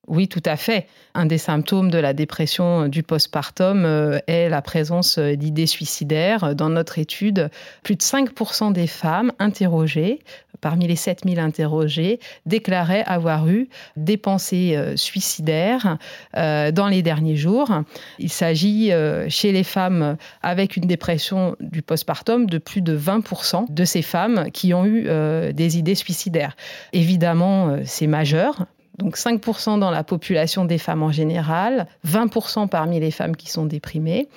Oui, 0.08 0.28
tout 0.28 0.44
à 0.46 0.56
fait. 0.56 0.88
Un 1.16 1.26
des 1.26 1.40
symptômes 1.40 1.90
de 1.90 1.98
la 1.98 2.14
dépression 2.14 2.88
du 2.88 3.02
postpartum 3.02 3.86
euh, 3.86 4.20
est 4.28 4.50
la 4.50 4.62
présence 4.62 5.18
d'idées 5.18 5.66
suicidaires. 5.66 6.56
Dans 6.56 6.70
notre 6.70 7.00
étude, 7.00 7.50
plus 7.82 7.96
de 7.96 8.02
5% 8.02 8.72
des 8.72 8.86
femmes 8.86 9.32
interrogées, 9.40 10.20
parmi 10.62 10.88
les 10.88 10.96
7000 10.96 11.40
interrogées, 11.40 12.20
déclaraient 12.46 13.04
avoir 13.06 13.48
eu 13.50 13.68
des 13.96 14.18
pensées 14.18 14.76
euh, 14.76 14.96
suicidaires 14.96 15.98
euh, 16.38 16.72
dans 16.72 16.88
les 16.88 17.02
derniers 17.02 17.36
jours. 17.36 17.72
Il 18.20 18.32
s'agit 18.32 18.92
chez 19.30 19.52
les 19.52 19.64
femmes 19.64 20.18
avec 20.44 20.78
une 20.78 20.86
dépression 20.86 21.56
du 21.60 21.82
postpartum 21.82 22.46
de 22.46 22.58
plus 22.60 22.82
de 22.82 22.98
20% 22.98 23.74
de 23.74 23.86
ces 23.86 24.02
femmes 24.02 24.52
qui 24.52 24.74
ont 24.74 24.86
eu 24.86 25.08
des 25.54 25.78
idées 25.78 25.96
suicidaires. 25.96 26.56
Évidemment, 26.94 27.78
c'est 27.86 28.08
majeur 28.08 28.66
donc 28.98 29.18
5% 29.18 29.80
dans 29.80 29.92
la 29.92 30.04
population 30.04 30.66
des 30.66 30.78
femmes 30.78 31.04
en 31.04 31.12
général, 31.12 31.88
20% 32.08 32.70
parmi 32.70 33.00
les 33.00 33.12
femmes 33.12 33.36
qui 33.36 33.50
sont 33.50 33.66
déprimées. 33.66 34.30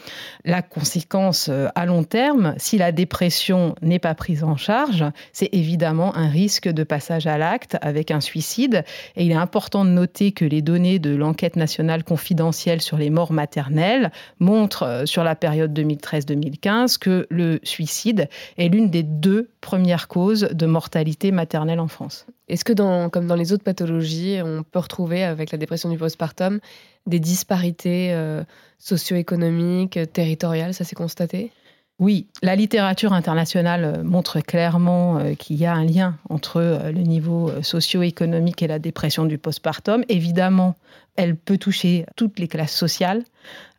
La 0.45 0.63
conséquence 0.63 1.49
euh, 1.49 1.69
à 1.75 1.87
long 1.87 2.03
terme, 2.03 2.55
si 2.57 2.79
la 2.79 2.93
dépression 2.93 3.75
n'est 3.83 3.99
pas 3.99 4.15
prise 4.15 4.43
en 4.43 4.57
charge, 4.57 5.05
c'est 5.33 5.49
évidemment 5.53 6.15
un 6.17 6.29
risque 6.29 6.69
de 6.69 6.83
passage 6.83 7.27
à 7.27 7.39
l'acte 7.39 7.77
avec 7.83 8.11
un 8.11 8.21
suicide. 8.21 8.85
Et 9.17 9.25
il 9.25 9.31
est 9.31 9.37
important 9.37 9.85
de 9.85 9.91
noter 9.91 10.33
que 10.33 10.45
les 10.45 10.63
données 10.63 10.99
de 10.99 11.15
l'enquête 11.15 11.57
nationale 11.57 12.03
confidentielle 12.03 12.81
sur 12.81 12.97
les 12.97 13.11
morts 13.11 13.33
maternelles 13.33 14.11
montrent 14.41 14.83
euh, 14.85 15.07
sur 15.07 15.23
la 15.23 15.37
période 15.37 15.79
2013-2015 15.79 16.99
que 16.99 17.27
le 17.31 17.61
suicide 17.63 18.29
est 18.57 18.69
l'une 18.69 18.91
des 18.91 19.03
deux 19.03 19.51
premières 19.61 20.09
causes 20.09 20.49
de 20.53 20.67
mortalité 20.67 21.31
maternelle 21.31 21.81
en 21.81 21.89
France. 21.89 22.27
Est-ce 22.49 22.65
que, 22.65 22.73
dans, 22.73 23.11
comme 23.11 23.27
dans 23.27 23.35
les 23.35 23.53
autres 23.53 23.65
pathologies, 23.65 24.41
on 24.43 24.63
peut 24.63 24.79
retrouver 24.79 25.23
avec 25.25 25.53
la 25.53 25.59
dépression 25.59 25.91
du 25.91 25.99
postpartum 25.99 26.61
des 27.07 27.21
disparités 27.21 28.13
euh, 28.13 28.45
socio-économiques, 28.79 29.99
territoriales 30.13 30.75
Ça 30.75 30.85
s'est 30.85 30.95
constaté? 30.95 31.53
Oui, 31.99 32.29
la 32.43 32.55
littérature 32.55 33.13
internationale 33.13 33.85
euh, 33.85 34.05
montre 34.05 34.41
clairement 34.41 35.19
euh, 35.19 35.35
qu'il 35.35 35.57
y 35.57 35.67
a 35.67 35.75
un 35.75 35.85
lien 35.85 36.17
entre 36.29 36.61
le 36.61 37.03
niveau 37.03 37.51
socio-économique 37.63 38.63
et 38.63 38.69
la 38.69 38.79
dépression 38.79 39.25
du 39.25 39.37
postpartum. 39.37 40.05
Évidemment, 40.09 40.77
elle 41.17 41.35
peut 41.37 41.59
toucher 41.59 42.07
toutes 42.17 42.39
les 42.39 42.47
classes 42.47 42.77
sociales. 42.77 43.25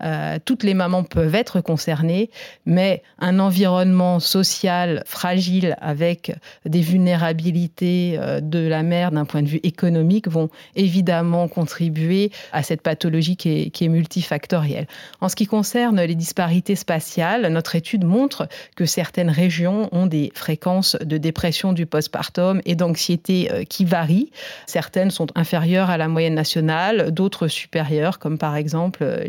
Euh, 0.03 0.37
toutes 0.43 0.63
les 0.63 0.73
mamans 0.73 1.03
peuvent 1.03 1.35
être 1.35 1.61
concernées, 1.61 2.29
mais 2.65 3.03
un 3.19 3.39
environnement 3.39 4.19
social 4.19 5.03
fragile 5.05 5.75
avec 5.81 6.35
des 6.65 6.81
vulnérabilités 6.81 8.15
euh, 8.17 8.39
de 8.39 8.59
la 8.59 8.83
mère 8.83 9.11
d'un 9.11 9.25
point 9.25 9.41
de 9.41 9.47
vue 9.47 9.59
économique 9.63 10.27
vont 10.27 10.49
évidemment 10.75 11.47
contribuer 11.47 12.31
à 12.51 12.63
cette 12.63 12.81
pathologie 12.81 13.35
qui 13.35 13.49
est, 13.49 13.69
qui 13.69 13.85
est 13.85 13.89
multifactorielle. 13.89 14.87
En 15.21 15.29
ce 15.29 15.35
qui 15.35 15.47
concerne 15.47 16.01
les 16.01 16.15
disparités 16.15 16.75
spatiales, 16.75 17.47
notre 17.47 17.75
étude 17.75 18.05
montre 18.05 18.47
que 18.75 18.85
certaines 18.85 19.29
régions 19.29 19.89
ont 19.91 20.05
des 20.05 20.31
fréquences 20.33 20.95
de 21.01 21.17
dépression 21.17 21.73
du 21.73 21.85
postpartum 21.85 22.61
et 22.65 22.75
d'anxiété 22.75 23.51
euh, 23.51 23.63
qui 23.63 23.85
varient. 23.85 24.31
Certaines 24.65 25.11
sont 25.11 25.27
inférieures 25.35 25.89
à 25.89 25.97
la 25.97 26.07
moyenne 26.07 26.35
nationale, 26.35 27.11
d'autres 27.11 27.47
supérieures, 27.47 28.19
comme 28.19 28.37
par 28.37 28.55
exemple 28.55 29.03
euh, 29.03 29.23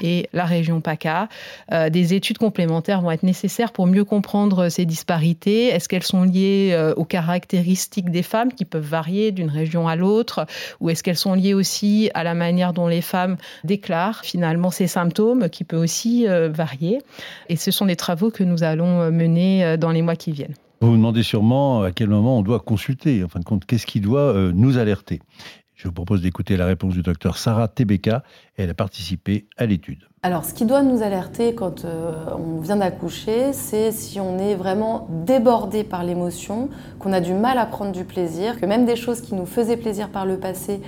et 0.00 0.28
la 0.32 0.44
région 0.44 0.80
PACA. 0.80 1.28
Euh, 1.72 1.90
des 1.90 2.14
études 2.14 2.38
complémentaires 2.38 3.00
vont 3.00 3.10
être 3.10 3.22
nécessaires 3.22 3.72
pour 3.72 3.86
mieux 3.86 4.04
comprendre 4.04 4.68
ces 4.68 4.84
disparités. 4.84 5.68
Est-ce 5.68 5.88
qu'elles 5.88 6.02
sont 6.02 6.24
liées 6.24 6.70
euh, 6.72 6.94
aux 6.94 7.04
caractéristiques 7.04 8.10
des 8.10 8.22
femmes 8.22 8.52
qui 8.52 8.64
peuvent 8.64 8.86
varier 8.86 9.32
d'une 9.32 9.50
région 9.50 9.88
à 9.88 9.96
l'autre? 9.96 10.46
Ou 10.80 10.90
est-ce 10.90 11.02
qu'elles 11.02 11.16
sont 11.16 11.34
liées 11.34 11.54
aussi 11.54 12.10
à 12.14 12.24
la 12.24 12.34
manière 12.34 12.72
dont 12.72 12.88
les 12.88 13.02
femmes 13.02 13.36
déclarent 13.64 14.24
finalement 14.24 14.70
ces 14.70 14.86
symptômes 14.86 15.48
qui 15.48 15.64
peut 15.64 15.76
aussi 15.76 16.26
varier? 16.26 16.98
Et 17.48 17.56
ce 17.56 17.70
sont 17.70 17.86
des 17.86 17.96
travaux 17.96 18.30
que 18.30 18.44
nous 18.44 18.62
allons 18.62 19.10
mener 19.10 19.76
dans 19.76 19.90
les 19.90 20.02
mois 20.02 20.16
qui 20.16 20.32
viennent. 20.32 20.54
Vous 20.80 20.90
vous 20.90 20.96
demandez 20.96 21.22
sûrement 21.22 21.82
à 21.82 21.92
quel 21.92 22.08
moment 22.08 22.38
on 22.38 22.42
doit 22.42 22.58
consulter, 22.58 23.22
en 23.22 23.28
fin 23.28 23.38
de 23.38 23.44
compte, 23.44 23.66
qu'est-ce 23.66 23.86
qui 23.86 24.00
doit 24.00 24.34
nous 24.52 24.78
alerter? 24.78 25.20
Je 25.82 25.88
vous 25.88 25.94
propose 25.94 26.22
d'écouter 26.22 26.56
la 26.56 26.66
réponse 26.66 26.94
du 26.94 27.02
docteur 27.02 27.36
Sarah 27.36 27.66
Tebeka. 27.66 28.22
Elle 28.56 28.70
a 28.70 28.74
participé 28.74 29.48
à 29.56 29.66
l'étude. 29.66 30.04
Alors, 30.22 30.44
ce 30.44 30.54
qui 30.54 30.64
doit 30.64 30.82
nous 30.82 31.02
alerter 31.02 31.56
quand 31.56 31.84
euh, 31.84 32.12
on 32.38 32.60
vient 32.60 32.76
d'accoucher, 32.76 33.52
c'est 33.52 33.90
si 33.90 34.20
on 34.20 34.38
est 34.38 34.54
vraiment 34.54 35.08
débordé 35.10 35.82
par 35.82 36.04
l'émotion, 36.04 36.68
qu'on 37.00 37.12
a 37.12 37.20
du 37.20 37.32
mal 37.32 37.58
à 37.58 37.66
prendre 37.66 37.90
du 37.90 38.04
plaisir, 38.04 38.60
que 38.60 38.66
même 38.66 38.86
des 38.86 38.94
choses 38.94 39.20
qui 39.22 39.34
nous 39.34 39.44
faisaient 39.44 39.76
plaisir 39.76 40.10
par 40.10 40.24
le 40.24 40.36
passé 40.36 40.80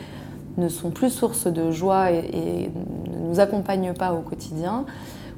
ne 0.59 0.69
sont 0.69 0.93
plus 0.93 1.11
source 1.11 1.49
de 1.49 1.73
joie 1.73 2.13
et 2.13 2.71
ne 3.13 3.29
nous 3.29 3.41
accompagnent 3.41 3.95
pas 3.95 4.13
au 4.13 4.21
quotidien 4.21 4.87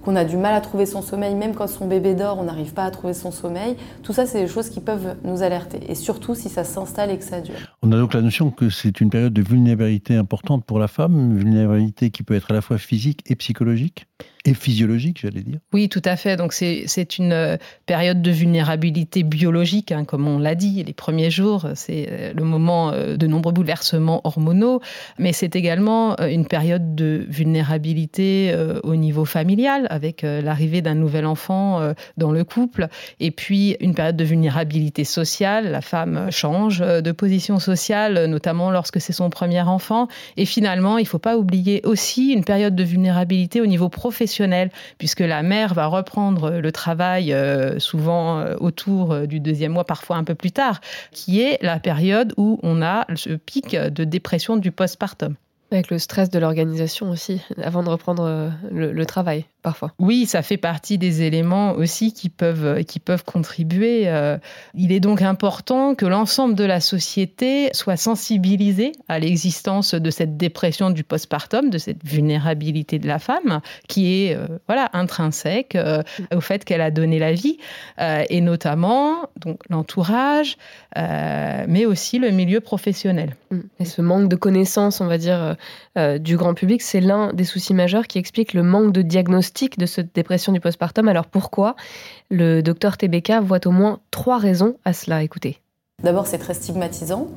qu'on 0.07 0.15
a 0.15 0.25
du 0.25 0.37
mal 0.37 0.55
à 0.55 0.61
trouver 0.61 0.87
son 0.87 1.03
sommeil, 1.03 1.35
même 1.35 1.53
quand 1.53 1.67
son 1.67 1.89
bébé 1.89 2.15
dort, 2.15 2.39
on 2.39 2.45
n'arrive 2.45 2.73
pas 2.73 2.85
à 2.85 2.93
trouver 2.93 3.13
son 3.13 3.33
sommeil. 3.33 3.75
Tout 4.05 4.13
ça, 4.13 4.25
c'est 4.25 4.41
des 4.41 4.47
choses 4.47 4.69
qui 4.71 4.79
peuvent 4.79 5.17
nous 5.25 5.43
alerter. 5.43 5.81
Et 5.89 5.97
surtout 5.97 6.37
si 6.37 6.49
ça 6.49 6.63
s'installe 6.63 7.11
et 7.11 7.19
que 7.19 7.25
ça 7.25 7.41
dure. 7.41 7.57
On 7.83 7.91
a 7.91 7.97
donc 7.97 8.15
la 8.15 8.23
notion 8.23 8.53
que 8.53 8.71
c'est 8.71 9.01
une 9.01 9.11
période 9.11 9.33
de 9.33 9.43
vulnérabilité 9.43 10.15
importante 10.15 10.65
pour 10.65 10.79
la 10.79 10.87
femme, 10.87 11.19
une 11.19 11.37
vulnérabilité 11.37 12.11
qui 12.11 12.23
peut 12.23 12.35
être 12.35 12.53
à 12.53 12.55
la 12.55 12.61
fois 12.61 12.79
physique 12.79 13.25
et 13.27 13.35
psychologique? 13.35 14.07
Physiologique, 14.55 15.21
j'allais 15.23 15.43
dire. 15.43 15.59
Oui, 15.73 15.88
tout 15.88 16.03
à 16.05 16.17
fait. 16.17 16.37
Donc 16.37 16.53
c'est 16.53 17.19
une 17.19 17.33
euh, 17.33 17.57
période 17.87 18.23
de 18.23 18.31
vulnérabilité 18.31 19.23
biologique, 19.23 19.93
hein, 19.93 20.05
comme 20.05 20.26
on 20.29 20.38
l'a 20.38 20.55
dit. 20.55 20.83
Les 20.85 20.93
premiers 20.93 21.31
jours, 21.31 21.67
c'est 21.75 22.09
euh, 22.11 22.33
le 22.35 22.45
moment 22.45 22.93
euh, 22.93 23.17
de 23.17 23.26
nombreux 23.26 23.53
bouleversements 23.53 24.21
hormonaux, 24.25 24.81
mais 25.19 25.33
c'est 25.33 25.57
également 25.57 26.17
une 26.21 26.47
période 26.47 26.95
de 26.95 27.25
vulnérabilité 27.29 28.55
au 28.83 28.97
niveau 28.97 29.25
familial, 29.25 29.87
avec 29.91 30.23
l'arrivée 30.23 30.83
d'un 30.83 30.95
nouvel 30.95 31.26
enfant 31.26 31.93
dans 32.17 32.33
le 32.33 32.45
couple, 32.45 32.88
et 33.21 33.31
puis 33.31 33.76
une 33.81 33.95
période 33.95 34.17
de 34.17 34.25
vulnérabilité 34.25 35.05
sociale. 35.05 35.71
La 35.71 35.81
femme 35.81 36.31
change 36.31 36.81
de 36.81 37.12
position 37.12 37.59
sociale, 37.59 38.26
notamment 38.26 38.71
lorsque 38.71 39.00
c'est 39.00 39.12
son 39.12 39.31
premier 39.31 39.62
enfant. 39.62 40.09
Et 40.37 40.45
finalement, 40.45 40.99
il 40.99 41.03
ne 41.03 41.09
faut 41.09 41.19
pas 41.19 41.37
oublier 41.37 41.81
aussi 41.85 42.33
une 42.33 42.45
période 42.45 42.75
de 42.75 42.85
vulnérabilité 42.85 43.61
au 43.61 43.67
niveau 43.67 43.88
professionnel 43.88 44.36
puisque 44.99 45.21
la 45.21 45.43
mère 45.43 45.75
va 45.75 45.87
reprendre 45.87 46.50
le 46.50 46.73
travail 46.73 47.33
euh, 47.33 47.78
souvent 47.78 48.38
euh, 48.38 48.55
autour 48.61 49.12
euh, 49.12 49.26
du 49.26 49.40
deuxième 49.40 49.73
mois, 49.73 49.85
parfois 49.85 50.16
un 50.16 50.25
peu 50.25 50.35
plus 50.35 50.52
tard, 50.52 50.81
qui 51.12 51.40
est 51.40 51.59
la 51.62 51.78
période 51.78 52.33
où 52.37 52.59
on 52.62 52.83
a 52.83 53.07
ce 53.14 53.31
pic 53.31 53.76
de 53.76 54.05
dépression 54.05 54.57
du 54.57 54.73
postpartum. 54.73 55.35
Avec 55.73 55.90
le 55.90 55.99
stress 55.99 56.31
de 56.31 56.38
l'organisation 56.38 57.11
aussi, 57.11 57.40
avant 57.62 57.83
de 57.83 57.88
reprendre 57.88 58.52
le 58.71 59.05
travail. 59.07 59.47
Oui, 59.99 60.27
ça 60.27 60.43
fait 60.43 60.57
partie 60.57 60.99
des 60.99 61.23
éléments 61.23 61.73
aussi 61.73 62.13
qui 62.13 62.29
peuvent, 62.29 62.85
qui 62.85 63.01
peuvent 63.01 63.25
contribuer. 63.25 64.09
Euh. 64.09 64.39
Il 64.75 64.93
est 64.93 65.01
donc 65.01 65.23
important 65.23 65.95
que 65.95 66.07
l'ensemble 66.07 66.55
de 66.55 66.65
la 66.65 66.81
société 66.81 67.71
soit 67.73 67.97
sensibilisé 67.97 68.93
à 69.09 69.19
l'existence 69.19 69.95
de 69.95 70.11
cette 70.11 70.37
dépression 70.37 70.91
du 70.91 71.05
postpartum, 71.05 71.71
de 71.71 71.79
cette 71.79 72.05
vulnérabilité 72.05 72.99
de 72.99 73.09
la 73.09 73.19
femme, 73.19 73.61
qui 73.89 74.27
est 74.27 74.37
euh, 74.37 74.47
voilà 74.69 74.91
intrinsèque 74.93 75.75
euh, 75.75 76.03
au 76.35 76.41
fait 76.41 76.65
qu'elle 76.65 76.81
a 76.81 76.91
donné 76.91 77.19
la 77.19 77.33
vie, 77.33 77.59
et 78.29 78.41
notamment 78.41 79.29
donc 79.37 79.61
l'entourage, 79.69 80.57
mais 80.95 81.87
aussi 81.87 82.19
le 82.19 82.31
milieu 82.31 82.61
professionnel. 82.61 83.37
Mm. 83.51 83.61
Et 83.81 83.85
ce 83.85 84.03
manque 84.03 84.29
de 84.29 84.37
connaissances, 84.37 85.01
on 85.01 85.07
va 85.07 85.19
dire, 85.19 85.57
du 86.21 86.37
grand 86.37 86.55
public, 86.55 86.83
c'est 86.83 87.01
l'un 87.01 87.33
des 87.33 87.45
soucis 87.45 87.75
majeurs 87.75 88.07
qui 88.07 88.19
explique 88.19 88.53
le 88.53 88.63
manque 88.63 88.93
de 88.93 89.03
diagnostic 89.03 89.56
de 89.79 89.87
cette 89.87 90.15
dépression 90.15 90.53
du 90.53 90.61
postpartum. 90.61 91.09
Alors 91.09 91.27
pourquoi 91.27 91.77
Le 92.31 92.61
docteur 92.61 92.97
TBK 92.97 93.41
voit 93.43 93.67
au 93.67 93.71
moins 93.71 94.01
trois 94.11 94.39
raisons 94.39 94.77
à 94.85 94.93
cela? 94.93 95.23
Écoutez. 95.23 95.61
D'abord, 96.03 96.27
c'est 96.27 96.39
très 96.39 96.55
stigmatisant. 96.55 97.29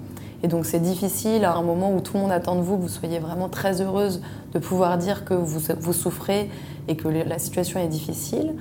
Et 0.43 0.47
donc 0.47 0.65
c'est 0.65 0.79
difficile 0.79 1.43
à 1.43 1.53
un 1.53 1.63
moment 1.63 1.93
où 1.93 1.99
tout 1.99 2.13
le 2.13 2.21
monde 2.21 2.31
attend 2.31 2.55
de 2.55 2.61
vous 2.61 2.77
que 2.77 2.81
vous 2.83 2.89
soyez 2.89 3.19
vraiment 3.19 3.49
très 3.49 3.81
heureuse 3.81 4.21
de 4.53 4.59
pouvoir 4.59 4.97
dire 4.97 5.25
que 5.25 5.33
vous, 5.33 5.59
vous 5.79 5.93
souffrez 5.93 6.49
et 6.87 6.95
que 6.95 7.07
la 7.07 7.39
situation 7.39 7.79
est 7.79 7.87
difficile. 7.87 8.55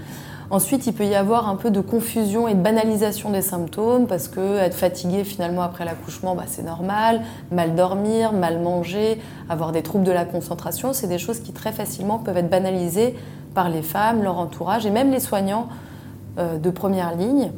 Ensuite, 0.51 0.87
il 0.87 0.95
peut 0.95 1.05
y 1.05 1.15
avoir 1.15 1.47
un 1.47 1.57
peu 1.57 1.71
de 1.71 1.81
confusion 1.83 2.49
et 2.49 2.55
de 2.55 2.61
banalisation 2.61 3.31
des 3.31 3.43
symptômes 3.43 4.07
parce 4.07 4.29
que 4.29 4.57
être 4.59 4.75
fatigué 4.75 5.23
finalement 5.23 5.61
après 5.61 5.85
l'accouchement, 5.85 6.35
bah, 6.35 6.45
c'est 6.47 6.63
normal. 6.63 7.21
Mal 7.53 7.75
dormir, 7.75 8.33
mal 8.33 8.59
manger, 8.59 9.21
avoir 9.51 9.73
des 9.73 9.83
troubles 9.83 10.05
de 10.05 10.13
la 10.13 10.25
concentration, 10.25 10.95
c'est 10.95 11.07
des 11.07 11.19
choses 11.19 11.41
qui 11.41 11.53
très 11.53 11.73
facilement 11.73 12.19
peuvent 12.19 12.39
être 12.39 12.49
banalisées 12.49 13.15
par 13.55 13.69
les 13.69 13.83
femmes, 13.83 14.23
leur 14.23 14.39
entourage 14.39 14.87
et 14.87 14.91
même 14.91 15.11
les 15.11 15.21
soignants 15.21 15.69
euh, 16.39 16.57
de 16.57 16.71
première 16.71 17.15
ligne. 17.15 17.51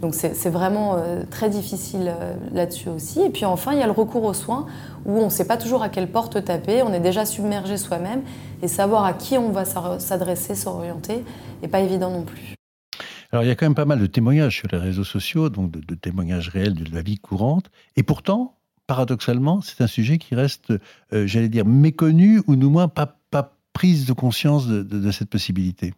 Donc 0.00 0.14
c'est 0.14 0.48
vraiment 0.48 0.94
euh, 0.94 1.24
très 1.28 1.50
difficile 1.50 2.08
euh, 2.08 2.34
là-dessus 2.54 2.88
aussi. 2.88 3.20
Et 3.20 3.30
puis 3.30 3.44
enfin, 3.44 3.72
il 3.72 3.78
y 3.78 3.82
a 3.82 3.86
le 3.86 3.92
recours 3.92 4.22
aux 4.24 4.32
soins 4.32 4.66
où 5.04 5.18
on 5.18 5.24
ne 5.24 5.30
sait 5.30 5.46
pas 5.46 5.56
toujours 5.56 5.82
à 5.82 5.88
quelle 5.88 6.08
porte 6.08 6.44
taper, 6.44 6.82
on 6.82 6.92
est 6.92 7.00
déjà 7.00 7.26
submergé 7.26 7.76
soi-même 7.76 8.22
et 8.62 8.68
savoir 8.68 9.04
à 9.04 9.12
qui 9.12 9.38
on 9.38 9.50
va 9.50 9.64
s'adresser, 9.64 10.54
s'orienter 10.54 11.24
n'est 11.62 11.68
pas 11.68 11.80
évident 11.80 12.10
non 12.10 12.22
plus. 12.22 12.54
Alors 13.30 13.44
il 13.44 13.48
y 13.48 13.50
a 13.50 13.54
quand 13.54 13.66
même 13.66 13.74
pas 13.74 13.84
mal 13.84 14.00
de 14.00 14.06
témoignages 14.06 14.56
sur 14.56 14.68
les 14.72 14.78
réseaux 14.78 15.04
sociaux, 15.04 15.50
donc 15.50 15.70
de, 15.70 15.94
témoignages 15.94 16.48
réels 16.48 16.74
de 16.74 16.94
la 16.94 17.02
vie 17.02 17.18
courante. 17.18 17.70
Et 17.96 18.02
pourtant, 18.02 18.56
paradoxalement, 18.86 19.60
c'est 19.60 19.82
un 19.82 19.86
sujet 19.86 20.18
qui 20.18 20.34
reste, 20.34 20.72
euh, 21.12 21.26
j'allais 21.26 21.50
dire, 21.50 21.66
méconnu 21.66 22.40
ou 22.46 22.56
du 22.56 22.66
moins 22.66 22.88
pas, 22.88 23.18
pas 23.30 23.54
prise 23.74 24.06
de 24.06 24.14
conscience 24.14 24.66
de, 24.66 25.10
cette 25.10 25.28
possibilité. 25.28 25.92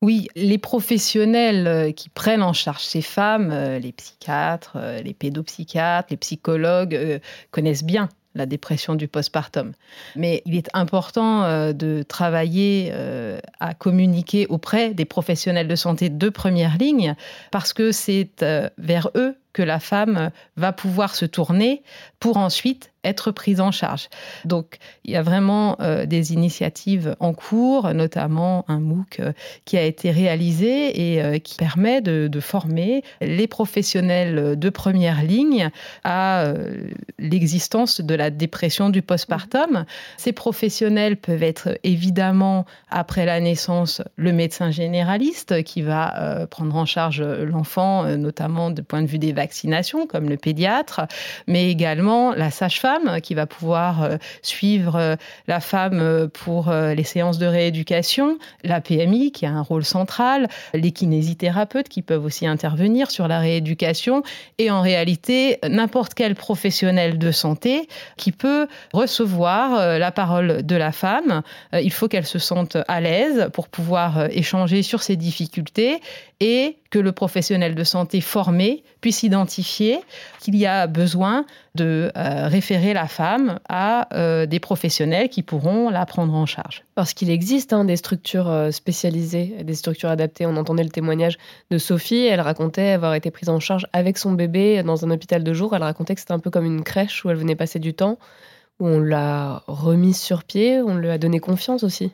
Oui, 0.00 0.28
les 0.36 0.58
professionnels 0.58 1.66
euh, 1.66 1.92
qui 1.92 2.08
prennent 2.08 2.42
en 2.42 2.52
charge 2.52 2.82
ces 2.82 3.02
femmes, 3.02 3.50
les 3.50 3.92
psychiatres, 3.92 4.78
les 5.04 5.12
pédopsychiatres, 5.12 6.08
les 6.10 6.16
psychologues, 6.16 7.20
connaissent 7.50 7.84
bien 7.84 8.08
la 8.34 8.46
dépression 8.46 8.94
du 8.94 9.08
postpartum. 9.08 9.72
Mais 10.16 10.42
il 10.44 10.54
est 10.56 10.68
important 10.72 11.44
euh, 11.44 11.72
de 11.72 12.02
travailler 12.02 12.90
euh, 12.92 13.38
à 13.60 13.74
communiquer 13.74 14.46
auprès 14.46 14.94
des 14.94 15.04
professionnels 15.04 15.68
de 15.68 15.76
santé 15.76 16.08
de 16.08 16.28
première 16.28 16.78
ligne 16.78 17.14
parce 17.50 17.72
que 17.72 17.92
c'est 17.92 18.42
euh, 18.42 18.68
vers 18.78 19.10
eux 19.14 19.36
que 19.58 19.62
la 19.64 19.80
femme 19.80 20.30
va 20.56 20.72
pouvoir 20.72 21.16
se 21.16 21.24
tourner 21.24 21.82
pour 22.20 22.36
ensuite 22.36 22.92
être 23.04 23.30
prise 23.30 23.60
en 23.60 23.70
charge. 23.70 24.08
Donc, 24.44 24.78
il 25.04 25.12
y 25.12 25.16
a 25.16 25.22
vraiment 25.22 25.76
euh, 25.80 26.04
des 26.04 26.32
initiatives 26.32 27.16
en 27.20 27.32
cours, 27.32 27.94
notamment 27.94 28.64
un 28.68 28.80
MOOC 28.80 29.20
euh, 29.20 29.32
qui 29.64 29.76
a 29.76 29.82
été 29.82 30.10
réalisé 30.10 31.12
et 31.14 31.22
euh, 31.22 31.38
qui 31.38 31.56
permet 31.56 32.00
de, 32.00 32.28
former 32.40 33.02
les 33.20 33.48
professionnels 33.48 34.56
de 34.56 34.70
première 34.70 35.24
ligne 35.24 35.70
à 36.04 36.54
l'existence 37.18 38.00
de 38.00 38.14
la 38.14 38.30
dépression 38.30 38.90
du 38.90 39.02
postpartum. 39.02 39.84
Ces 40.16 40.32
professionnels 40.32 41.16
peuvent 41.16 41.42
être 41.42 41.78
évidemment, 41.82 42.64
après 42.90 43.26
la 43.26 43.40
naissance, 43.40 44.02
le 44.14 44.32
médecin 44.32 44.70
généraliste 44.70 45.64
qui 45.64 45.82
va 45.82 46.46
prendre 46.48 46.76
en 46.76 46.86
charge 46.86 47.20
l'enfant, 47.22 48.04
notamment 48.16 48.70
du 48.70 48.84
point 48.84 49.02
de 49.02 49.08
vue 49.08 49.18
des 49.18 49.32
vaccinations, 49.48 50.06
comme 50.06 50.28
le 50.28 50.36
pédiatre, 50.36 51.00
mais 51.46 51.70
également 51.70 52.34
la 52.34 52.50
sage-femme 52.50 53.22
qui 53.22 53.34
va 53.34 53.46
pouvoir 53.46 54.02
euh, 54.02 54.16
suivre 54.42 54.96
euh, 54.96 55.16
la 55.46 55.60
femme 55.60 56.00
euh, 56.00 56.28
pour 56.28 56.70
les 56.70 57.04
séances 57.04 57.38
de 57.38 57.46
rééducation, 57.46 58.38
la 58.62 58.82
PMI 58.82 59.32
qui 59.32 59.46
a 59.46 59.50
un 59.50 59.62
rôle 59.62 59.84
central, 59.84 60.48
les 60.74 60.90
kinésithérapeutes 60.90 61.88
qui 61.88 62.02
peuvent 62.02 62.24
aussi 62.24 62.46
intervenir 62.46 63.10
sur 63.10 63.26
la 63.26 63.38
rééducation 63.38 64.22
et 64.58 64.70
en 64.70 64.82
réalité 64.82 65.58
n'importe 65.66 66.12
quel 66.12 66.34
professionnel 66.34 67.18
de 67.18 67.30
santé 67.30 67.88
qui 68.16 68.32
peut 68.32 68.66
recevoir 68.92 69.98
la 69.98 70.10
parole 70.10 70.66
de 70.66 70.76
la 70.76 70.92
femme. 70.92 71.42
Il 71.72 71.92
faut 71.92 72.08
qu'elle 72.08 72.26
se 72.26 72.38
sente 72.38 72.76
à 72.86 73.00
l'aise 73.00 73.48
pour 73.52 73.68
pouvoir 73.68 74.26
échanger 74.30 74.82
sur 74.82 75.02
ses 75.02 75.16
difficultés 75.16 76.00
et 76.40 76.76
que 76.90 76.98
le 76.98 77.10
professionnel 77.10 77.74
de 77.74 77.84
santé 77.84 78.20
formé 78.20 78.84
puisse 79.00 79.24
identifier 79.24 79.98
qu'il 80.40 80.56
y 80.56 80.66
a 80.66 80.86
besoin 80.86 81.44
de 81.74 82.12
euh, 82.16 82.46
référer 82.46 82.94
la 82.94 83.08
femme 83.08 83.58
à 83.68 84.08
euh, 84.16 84.46
des 84.46 84.60
professionnels 84.60 85.28
qui 85.28 85.42
pourront 85.42 85.90
la 85.90 86.06
prendre 86.06 86.34
en 86.34 86.46
charge. 86.46 86.84
Parce 86.94 87.12
qu'il 87.12 87.30
existe 87.30 87.72
hein, 87.72 87.84
des 87.84 87.96
structures 87.96 88.48
euh, 88.48 88.70
spécialisées, 88.70 89.56
des 89.64 89.74
structures 89.74 90.10
adaptées. 90.10 90.46
On 90.46 90.56
entendait 90.56 90.84
le 90.84 90.90
témoignage 90.90 91.38
de 91.70 91.78
Sophie, 91.78 92.26
elle 92.26 92.40
racontait 92.40 92.90
avoir 92.90 93.14
été 93.14 93.30
prise 93.30 93.48
en 93.48 93.60
charge 93.60 93.86
avec 93.92 94.16
son 94.16 94.32
bébé 94.32 94.82
dans 94.84 95.04
un 95.04 95.10
hôpital 95.10 95.42
de 95.42 95.52
jour. 95.52 95.74
Elle 95.74 95.82
racontait 95.82 96.14
que 96.14 96.20
c'était 96.20 96.32
un 96.32 96.38
peu 96.38 96.50
comme 96.50 96.64
une 96.64 96.84
crèche 96.84 97.24
où 97.24 97.30
elle 97.30 97.36
venait 97.36 97.56
passer 97.56 97.80
du 97.80 97.94
temps, 97.94 98.18
où 98.78 98.86
on 98.86 99.00
l'a 99.00 99.64
remise 99.66 100.20
sur 100.20 100.44
pied, 100.44 100.80
on 100.80 100.96
lui 100.96 101.10
a 101.10 101.18
donné 101.18 101.40
confiance 101.40 101.82
aussi. 101.82 102.12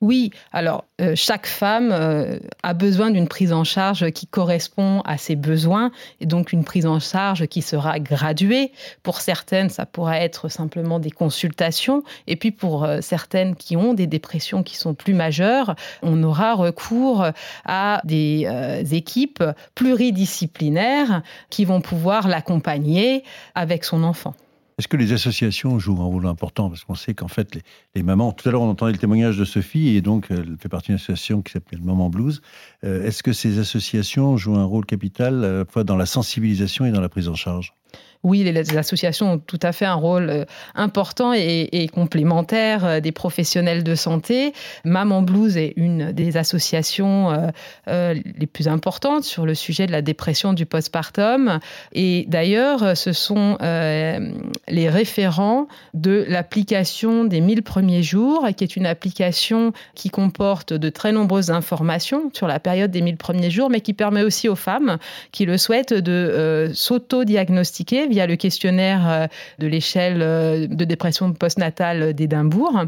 Oui, 0.00 0.30
alors 0.50 0.86
euh, 1.02 1.12
chaque 1.14 1.46
femme 1.46 1.90
euh, 1.92 2.38
a 2.62 2.72
besoin 2.72 3.10
d'une 3.10 3.28
prise 3.28 3.52
en 3.52 3.64
charge 3.64 4.10
qui 4.12 4.26
correspond 4.26 5.02
à 5.02 5.18
ses 5.18 5.36
besoins 5.36 5.90
et 6.20 6.26
donc 6.26 6.54
une 6.54 6.64
prise 6.64 6.86
en 6.86 7.00
charge 7.00 7.46
qui 7.48 7.60
sera 7.60 7.98
graduée. 8.00 8.72
Pour 9.02 9.20
certaines, 9.20 9.68
ça 9.68 9.84
pourra 9.84 10.18
être 10.20 10.48
simplement 10.48 11.00
des 11.00 11.10
consultations 11.10 12.02
et 12.26 12.36
puis 12.36 12.50
pour 12.50 12.84
euh, 12.84 13.02
certaines 13.02 13.54
qui 13.56 13.76
ont 13.76 13.92
des 13.92 14.06
dépressions 14.06 14.62
qui 14.62 14.76
sont 14.76 14.94
plus 14.94 15.12
majeures, 15.12 15.74
on 16.02 16.22
aura 16.22 16.54
recours 16.54 17.26
à 17.66 18.00
des 18.04 18.46
équipes 18.92 19.44
pluridisciplinaires 19.74 21.22
qui 21.50 21.66
vont 21.66 21.82
pouvoir 21.82 22.26
l'accompagner 22.26 23.22
avec 23.54 23.84
son 23.84 24.02
enfant. 24.02 24.34
Est-ce 24.80 24.88
que 24.88 24.96
les 24.96 25.12
associations 25.12 25.78
jouent 25.78 26.00
un 26.00 26.06
rôle 26.06 26.26
important? 26.26 26.70
Parce 26.70 26.84
qu'on 26.84 26.94
sait 26.94 27.12
qu'en 27.12 27.28
fait, 27.28 27.62
les, 27.94 28.02
mamans, 28.02 28.32
tout 28.32 28.48
à 28.48 28.52
l'heure 28.52 28.62
on 28.62 28.70
entendait 28.70 28.92
le 28.92 28.98
témoignage 28.98 29.36
de 29.36 29.44
Sophie, 29.44 29.94
et 29.94 30.00
donc 30.00 30.28
elle 30.30 30.56
fait 30.58 30.70
partie 30.70 30.86
d'une 30.86 30.94
association 30.94 31.42
qui 31.42 31.52
s'appelle 31.52 31.82
Maman 31.82 32.08
Blues. 32.08 32.40
Euh, 32.84 33.04
est-ce 33.04 33.22
que 33.22 33.34
ces 33.34 33.58
associations 33.58 34.38
jouent 34.38 34.56
un 34.56 34.64
rôle 34.64 34.86
capital 34.86 35.44
à 35.44 35.52
la 35.52 35.64
fois 35.66 35.84
dans 35.84 35.96
la 35.96 36.06
sensibilisation 36.06 36.86
et 36.86 36.92
dans 36.92 37.02
la 37.02 37.10
prise 37.10 37.28
en 37.28 37.34
charge? 37.34 37.74
Oui, 38.22 38.42
les 38.44 38.76
associations 38.76 39.32
ont 39.32 39.38
tout 39.38 39.58
à 39.62 39.72
fait 39.72 39.86
un 39.86 39.94
rôle 39.94 40.28
euh, 40.28 40.44
important 40.74 41.32
et, 41.32 41.88
complémentaire 41.92 42.84
euh, 42.84 43.00
des 43.00 43.12
professionnels 43.12 43.82
de 43.82 43.94
santé. 43.94 44.52
Maman 44.84 45.22
Blues 45.22 45.56
est 45.56 45.72
une 45.76 46.12
des 46.12 46.36
associations 46.36 47.50
euh, 47.88 48.14
les 48.14 48.46
plus 48.46 48.68
importantes 48.68 49.24
sur 49.24 49.46
le 49.46 49.54
sujet 49.54 49.86
de 49.86 49.92
la 49.92 50.02
dépression 50.02 50.52
du 50.52 50.66
postpartum. 50.66 51.60
Et 51.92 52.26
d'ailleurs, 52.28 52.96
ce 52.96 53.12
sont 53.12 53.56
les 53.60 54.88
référents 54.88 55.66
de 55.94 56.24
l'application 56.28 57.24
des 57.24 57.40
1000 57.40 57.62
premiers 57.62 58.02
jours, 58.02 58.46
qui 58.56 58.64
est 58.64 58.76
une 58.76 58.86
application 58.86 59.72
qui 59.94 60.10
comporte 60.10 60.72
de 60.72 60.88
très 60.90 61.12
nombreuses 61.12 61.50
informations 61.50 62.30
sur 62.32 62.46
la 62.46 62.60
période 62.60 62.90
des 62.90 63.00
1000 63.00 63.16
premiers 63.16 63.50
jours, 63.50 63.70
mais 63.70 63.80
qui 63.80 63.94
permet 63.94 64.22
aussi 64.22 64.48
aux 64.48 64.56
femmes 64.56 64.98
qui 65.32 65.46
le 65.46 65.56
souhaitent 65.58 65.94
de 65.94 66.70
s'auto-diagnostiquer 66.72 68.09
via 68.10 68.26
le 68.26 68.36
questionnaire 68.36 69.08
euh, 69.08 69.26
de 69.58 69.66
l'échelle 69.66 70.20
euh, 70.20 70.66
de 70.66 70.84
dépression 70.84 71.32
postnatale 71.32 72.12
d'Édimbourg. 72.12 72.84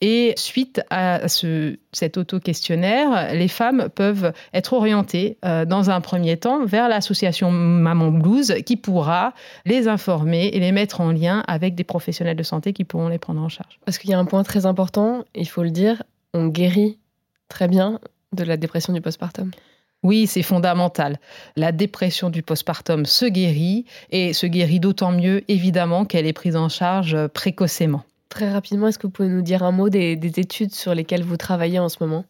Et 0.00 0.34
suite 0.36 0.82
à 0.90 1.28
ce, 1.28 1.78
cet 1.92 2.18
auto-questionnaire, 2.18 3.32
les 3.34 3.48
femmes 3.48 3.88
peuvent 3.94 4.32
être 4.52 4.74
orientées 4.74 5.38
euh, 5.44 5.64
dans 5.64 5.90
un 5.90 6.00
premier 6.00 6.36
temps 6.36 6.64
vers 6.66 6.88
l'association 6.88 7.50
Maman 7.50 8.10
Blues 8.10 8.54
qui 8.66 8.76
pourra 8.76 9.32
les 9.64 9.88
informer 9.88 10.48
et 10.48 10.60
les 10.60 10.72
mettre 10.72 11.00
en 11.00 11.12
lien 11.12 11.42
avec 11.46 11.74
des 11.74 11.84
professionnels 11.84 12.36
de 12.36 12.42
santé 12.42 12.72
qui 12.72 12.84
pourront 12.84 13.08
les 13.08 13.18
prendre 13.18 13.40
en 13.40 13.48
charge. 13.48 13.78
Parce 13.86 13.98
qu'il 13.98 14.10
y 14.10 14.14
a 14.14 14.18
un 14.18 14.24
point 14.24 14.42
très 14.42 14.66
important, 14.66 15.24
il 15.34 15.48
faut 15.48 15.62
le 15.62 15.70
dire, 15.70 16.02
on 16.34 16.48
guérit 16.48 16.98
très 17.48 17.68
bien 17.68 18.00
de 18.32 18.44
la 18.44 18.56
dépression 18.56 18.92
du 18.92 19.00
postpartum. 19.00 19.50
Oui, 20.04 20.26
c'est 20.26 20.42
fondamental. 20.42 21.18
La 21.56 21.72
dépression 21.72 22.30
du 22.30 22.42
postpartum 22.42 23.06
se 23.06 23.24
guérit 23.24 23.86
et 24.10 24.34
se 24.34 24.46
guérit 24.46 24.78
d'autant 24.78 25.10
mieux, 25.10 25.42
évidemment, 25.48 26.04
qu'elle 26.04 26.26
est 26.26 26.34
prise 26.34 26.56
en 26.56 26.68
charge 26.68 27.26
précocement. 27.28 28.04
Très 28.28 28.52
rapidement, 28.52 28.88
est-ce 28.88 28.98
que 28.98 29.06
vous 29.06 29.12
pouvez 29.12 29.28
nous 29.28 29.42
dire 29.42 29.62
un 29.62 29.72
mot 29.72 29.88
des, 29.88 30.14
des 30.14 30.40
études 30.40 30.74
sur 30.74 30.94
lesquelles 30.94 31.24
vous 31.24 31.38
travaillez 31.38 31.78
en 31.78 31.88
ce 31.88 31.96
moment? 32.00 32.26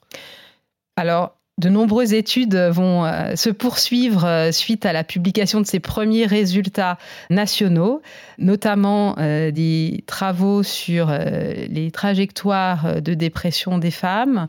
Alors, 0.96 1.36
de 1.58 1.68
nombreuses 1.68 2.14
études 2.14 2.56
vont 2.56 3.04
euh, 3.04 3.36
se 3.36 3.48
poursuivre 3.48 4.24
euh, 4.24 4.50
suite 4.50 4.86
à 4.86 4.92
la 4.92 5.04
publication 5.04 5.60
de 5.60 5.66
ces 5.66 5.78
premiers 5.78 6.26
résultats 6.26 6.98
nationaux, 7.30 8.02
notamment 8.38 9.14
euh, 9.18 9.52
des 9.52 10.02
travaux 10.08 10.64
sur 10.64 11.12
les 11.68 11.90
trajectoires 11.92 13.00
de 13.00 13.14
dépression 13.14 13.78
des 13.78 13.90
femmes 13.90 14.48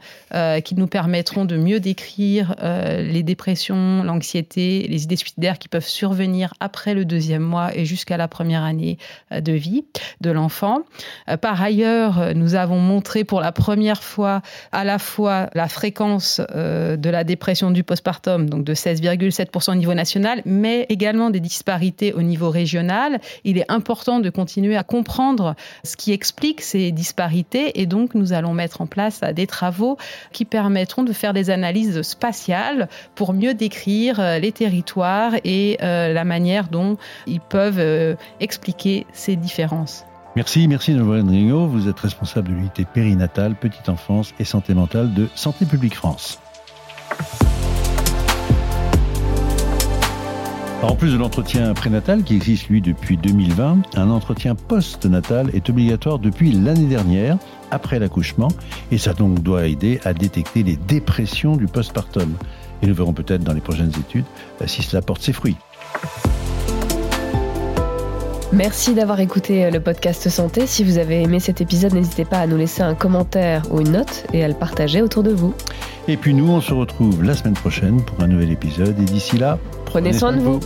qui 0.63 0.75
nous 0.75 0.87
permettront 0.87 1.45
de 1.45 1.57
mieux 1.57 1.79
décrire 1.79 2.55
les 2.61 3.23
dépressions, 3.23 4.03
l'anxiété, 4.03 4.87
les 4.89 5.03
idées 5.03 5.15
suicidaires 5.15 5.59
qui 5.59 5.67
peuvent 5.67 5.87
survenir 5.87 6.53
après 6.59 6.93
le 6.93 7.05
deuxième 7.05 7.41
mois 7.41 7.75
et 7.75 7.85
jusqu'à 7.85 8.17
la 8.17 8.27
première 8.27 8.63
année 8.63 8.97
de 9.31 9.51
vie 9.51 9.85
de 10.21 10.31
l'enfant. 10.31 10.81
Par 11.41 11.61
ailleurs, 11.61 12.33
nous 12.35 12.55
avons 12.55 12.79
montré 12.79 13.23
pour 13.23 13.41
la 13.41 13.51
première 13.51 14.03
fois 14.03 14.41
à 14.71 14.83
la 14.83 14.99
fois 14.99 15.49
la 15.53 15.67
fréquence 15.67 16.41
de 16.97 17.09
la 17.09 17.23
dépression 17.23 17.71
du 17.71 17.83
postpartum, 17.83 18.49
donc 18.49 18.63
de 18.63 18.73
16,7% 18.73 19.71
au 19.71 19.75
niveau 19.75 19.93
national, 19.93 20.41
mais 20.45 20.85
également 20.89 21.29
des 21.29 21.39
disparités 21.39 22.13
au 22.13 22.21
niveau 22.21 22.49
régional. 22.49 23.19
Il 23.43 23.57
est 23.57 23.69
important 23.71 24.19
de 24.19 24.29
continuer 24.29 24.75
à 24.75 24.83
comprendre 24.83 25.55
ce 25.83 25.95
qui 25.95 26.11
explique 26.11 26.61
ces 26.61 26.91
disparités 26.91 27.79
et 27.79 27.85
donc 27.85 28.15
nous 28.15 28.33
allons 28.33 28.53
mettre 28.53 28.81
en 28.81 28.87
place 28.87 29.21
des 29.33 29.47
travaux 29.47 29.97
qui 30.31 30.45
permettront 30.45 31.03
de 31.03 31.13
faire 31.13 31.33
des 31.33 31.49
analyses 31.49 32.01
spatiales 32.01 32.89
pour 33.15 33.33
mieux 33.33 33.53
décrire 33.53 34.19
euh, 34.19 34.39
les 34.39 34.51
territoires 34.51 35.33
et 35.43 35.77
euh, 35.81 36.13
la 36.13 36.23
manière 36.23 36.67
dont 36.67 36.97
ils 37.27 37.39
peuvent 37.39 37.79
euh, 37.79 38.15
expliquer 38.39 39.05
ces 39.13 39.35
différences. 39.35 40.05
Merci, 40.35 40.67
merci 40.67 40.93
Noël 40.93 41.23
Ringo. 41.25 41.65
Vous 41.65 41.87
êtes 41.87 41.99
responsable 41.99 42.49
de 42.49 42.53
l'unité 42.55 42.85
périnatale, 42.85 43.55
petite 43.55 43.87
enfance 43.87 44.33
et 44.37 44.43
santé 44.43 44.73
mentale 44.73 45.13
de 45.13 45.29
Santé 45.33 45.65
publique 45.65 45.95
France. 45.95 46.39
En 50.81 50.95
plus 50.95 51.13
de 51.13 51.17
l'entretien 51.17 51.73
prénatal 51.73 52.23
qui 52.23 52.35
existe 52.35 52.69
lui 52.69 52.79
depuis 52.79 53.17
2020, 53.17 53.97
un 53.97 54.09
entretien 54.11 54.53
post-natal 54.53 55.49
est 55.53 55.67
obligatoire 55.69 56.19
depuis 56.19 56.51
l'année 56.51 56.85
dernière, 56.85 57.37
après 57.71 57.97
l'accouchement, 57.97 58.49
et 58.91 58.99
ça 58.99 59.13
donc 59.13 59.41
doit 59.41 59.67
aider 59.67 59.99
à 60.05 60.13
détecter 60.13 60.61
les 60.61 60.75
dépressions 60.75 61.57
du 61.57 61.65
postpartum. 61.65 62.35
Et 62.83 62.87
nous 62.87 62.93
verrons 62.93 63.13
peut-être 63.13 63.43
dans 63.43 63.53
les 63.53 63.61
prochaines 63.61 63.91
études 63.99 64.25
si 64.67 64.83
cela 64.83 65.01
porte 65.01 65.23
ses 65.23 65.33
fruits. 65.33 65.57
Merci 68.55 68.93
d'avoir 68.93 69.19
écouté 69.19 69.69
le 69.69 69.81
podcast 69.81 70.29
Santé. 70.29 70.65
Si 70.65 70.85
vous 70.85 70.97
avez 70.97 71.21
aimé 71.21 71.41
cet 71.41 71.59
épisode, 71.59 71.93
n'hésitez 71.93 72.23
pas 72.23 72.37
à 72.37 72.47
nous 72.47 72.55
laisser 72.55 72.83
un 72.83 72.95
commentaire 72.95 73.63
ou 73.69 73.81
une 73.81 73.91
note 73.91 74.25
et 74.31 74.45
à 74.45 74.47
le 74.47 74.53
partager 74.53 75.01
autour 75.01 75.23
de 75.23 75.31
vous. 75.31 75.53
Et 76.07 76.15
puis 76.15 76.33
nous, 76.33 76.49
on 76.49 76.61
se 76.61 76.73
retrouve 76.73 77.21
la 77.21 77.35
semaine 77.35 77.55
prochaine 77.55 78.01
pour 78.01 78.21
un 78.21 78.27
nouvel 78.27 78.51
épisode. 78.51 78.97
Et 78.97 79.03
d'ici 79.03 79.37
là, 79.37 79.59
prenez, 79.83 80.13
soin, 80.13 80.31
de 80.31 80.39
vous. 80.39 80.61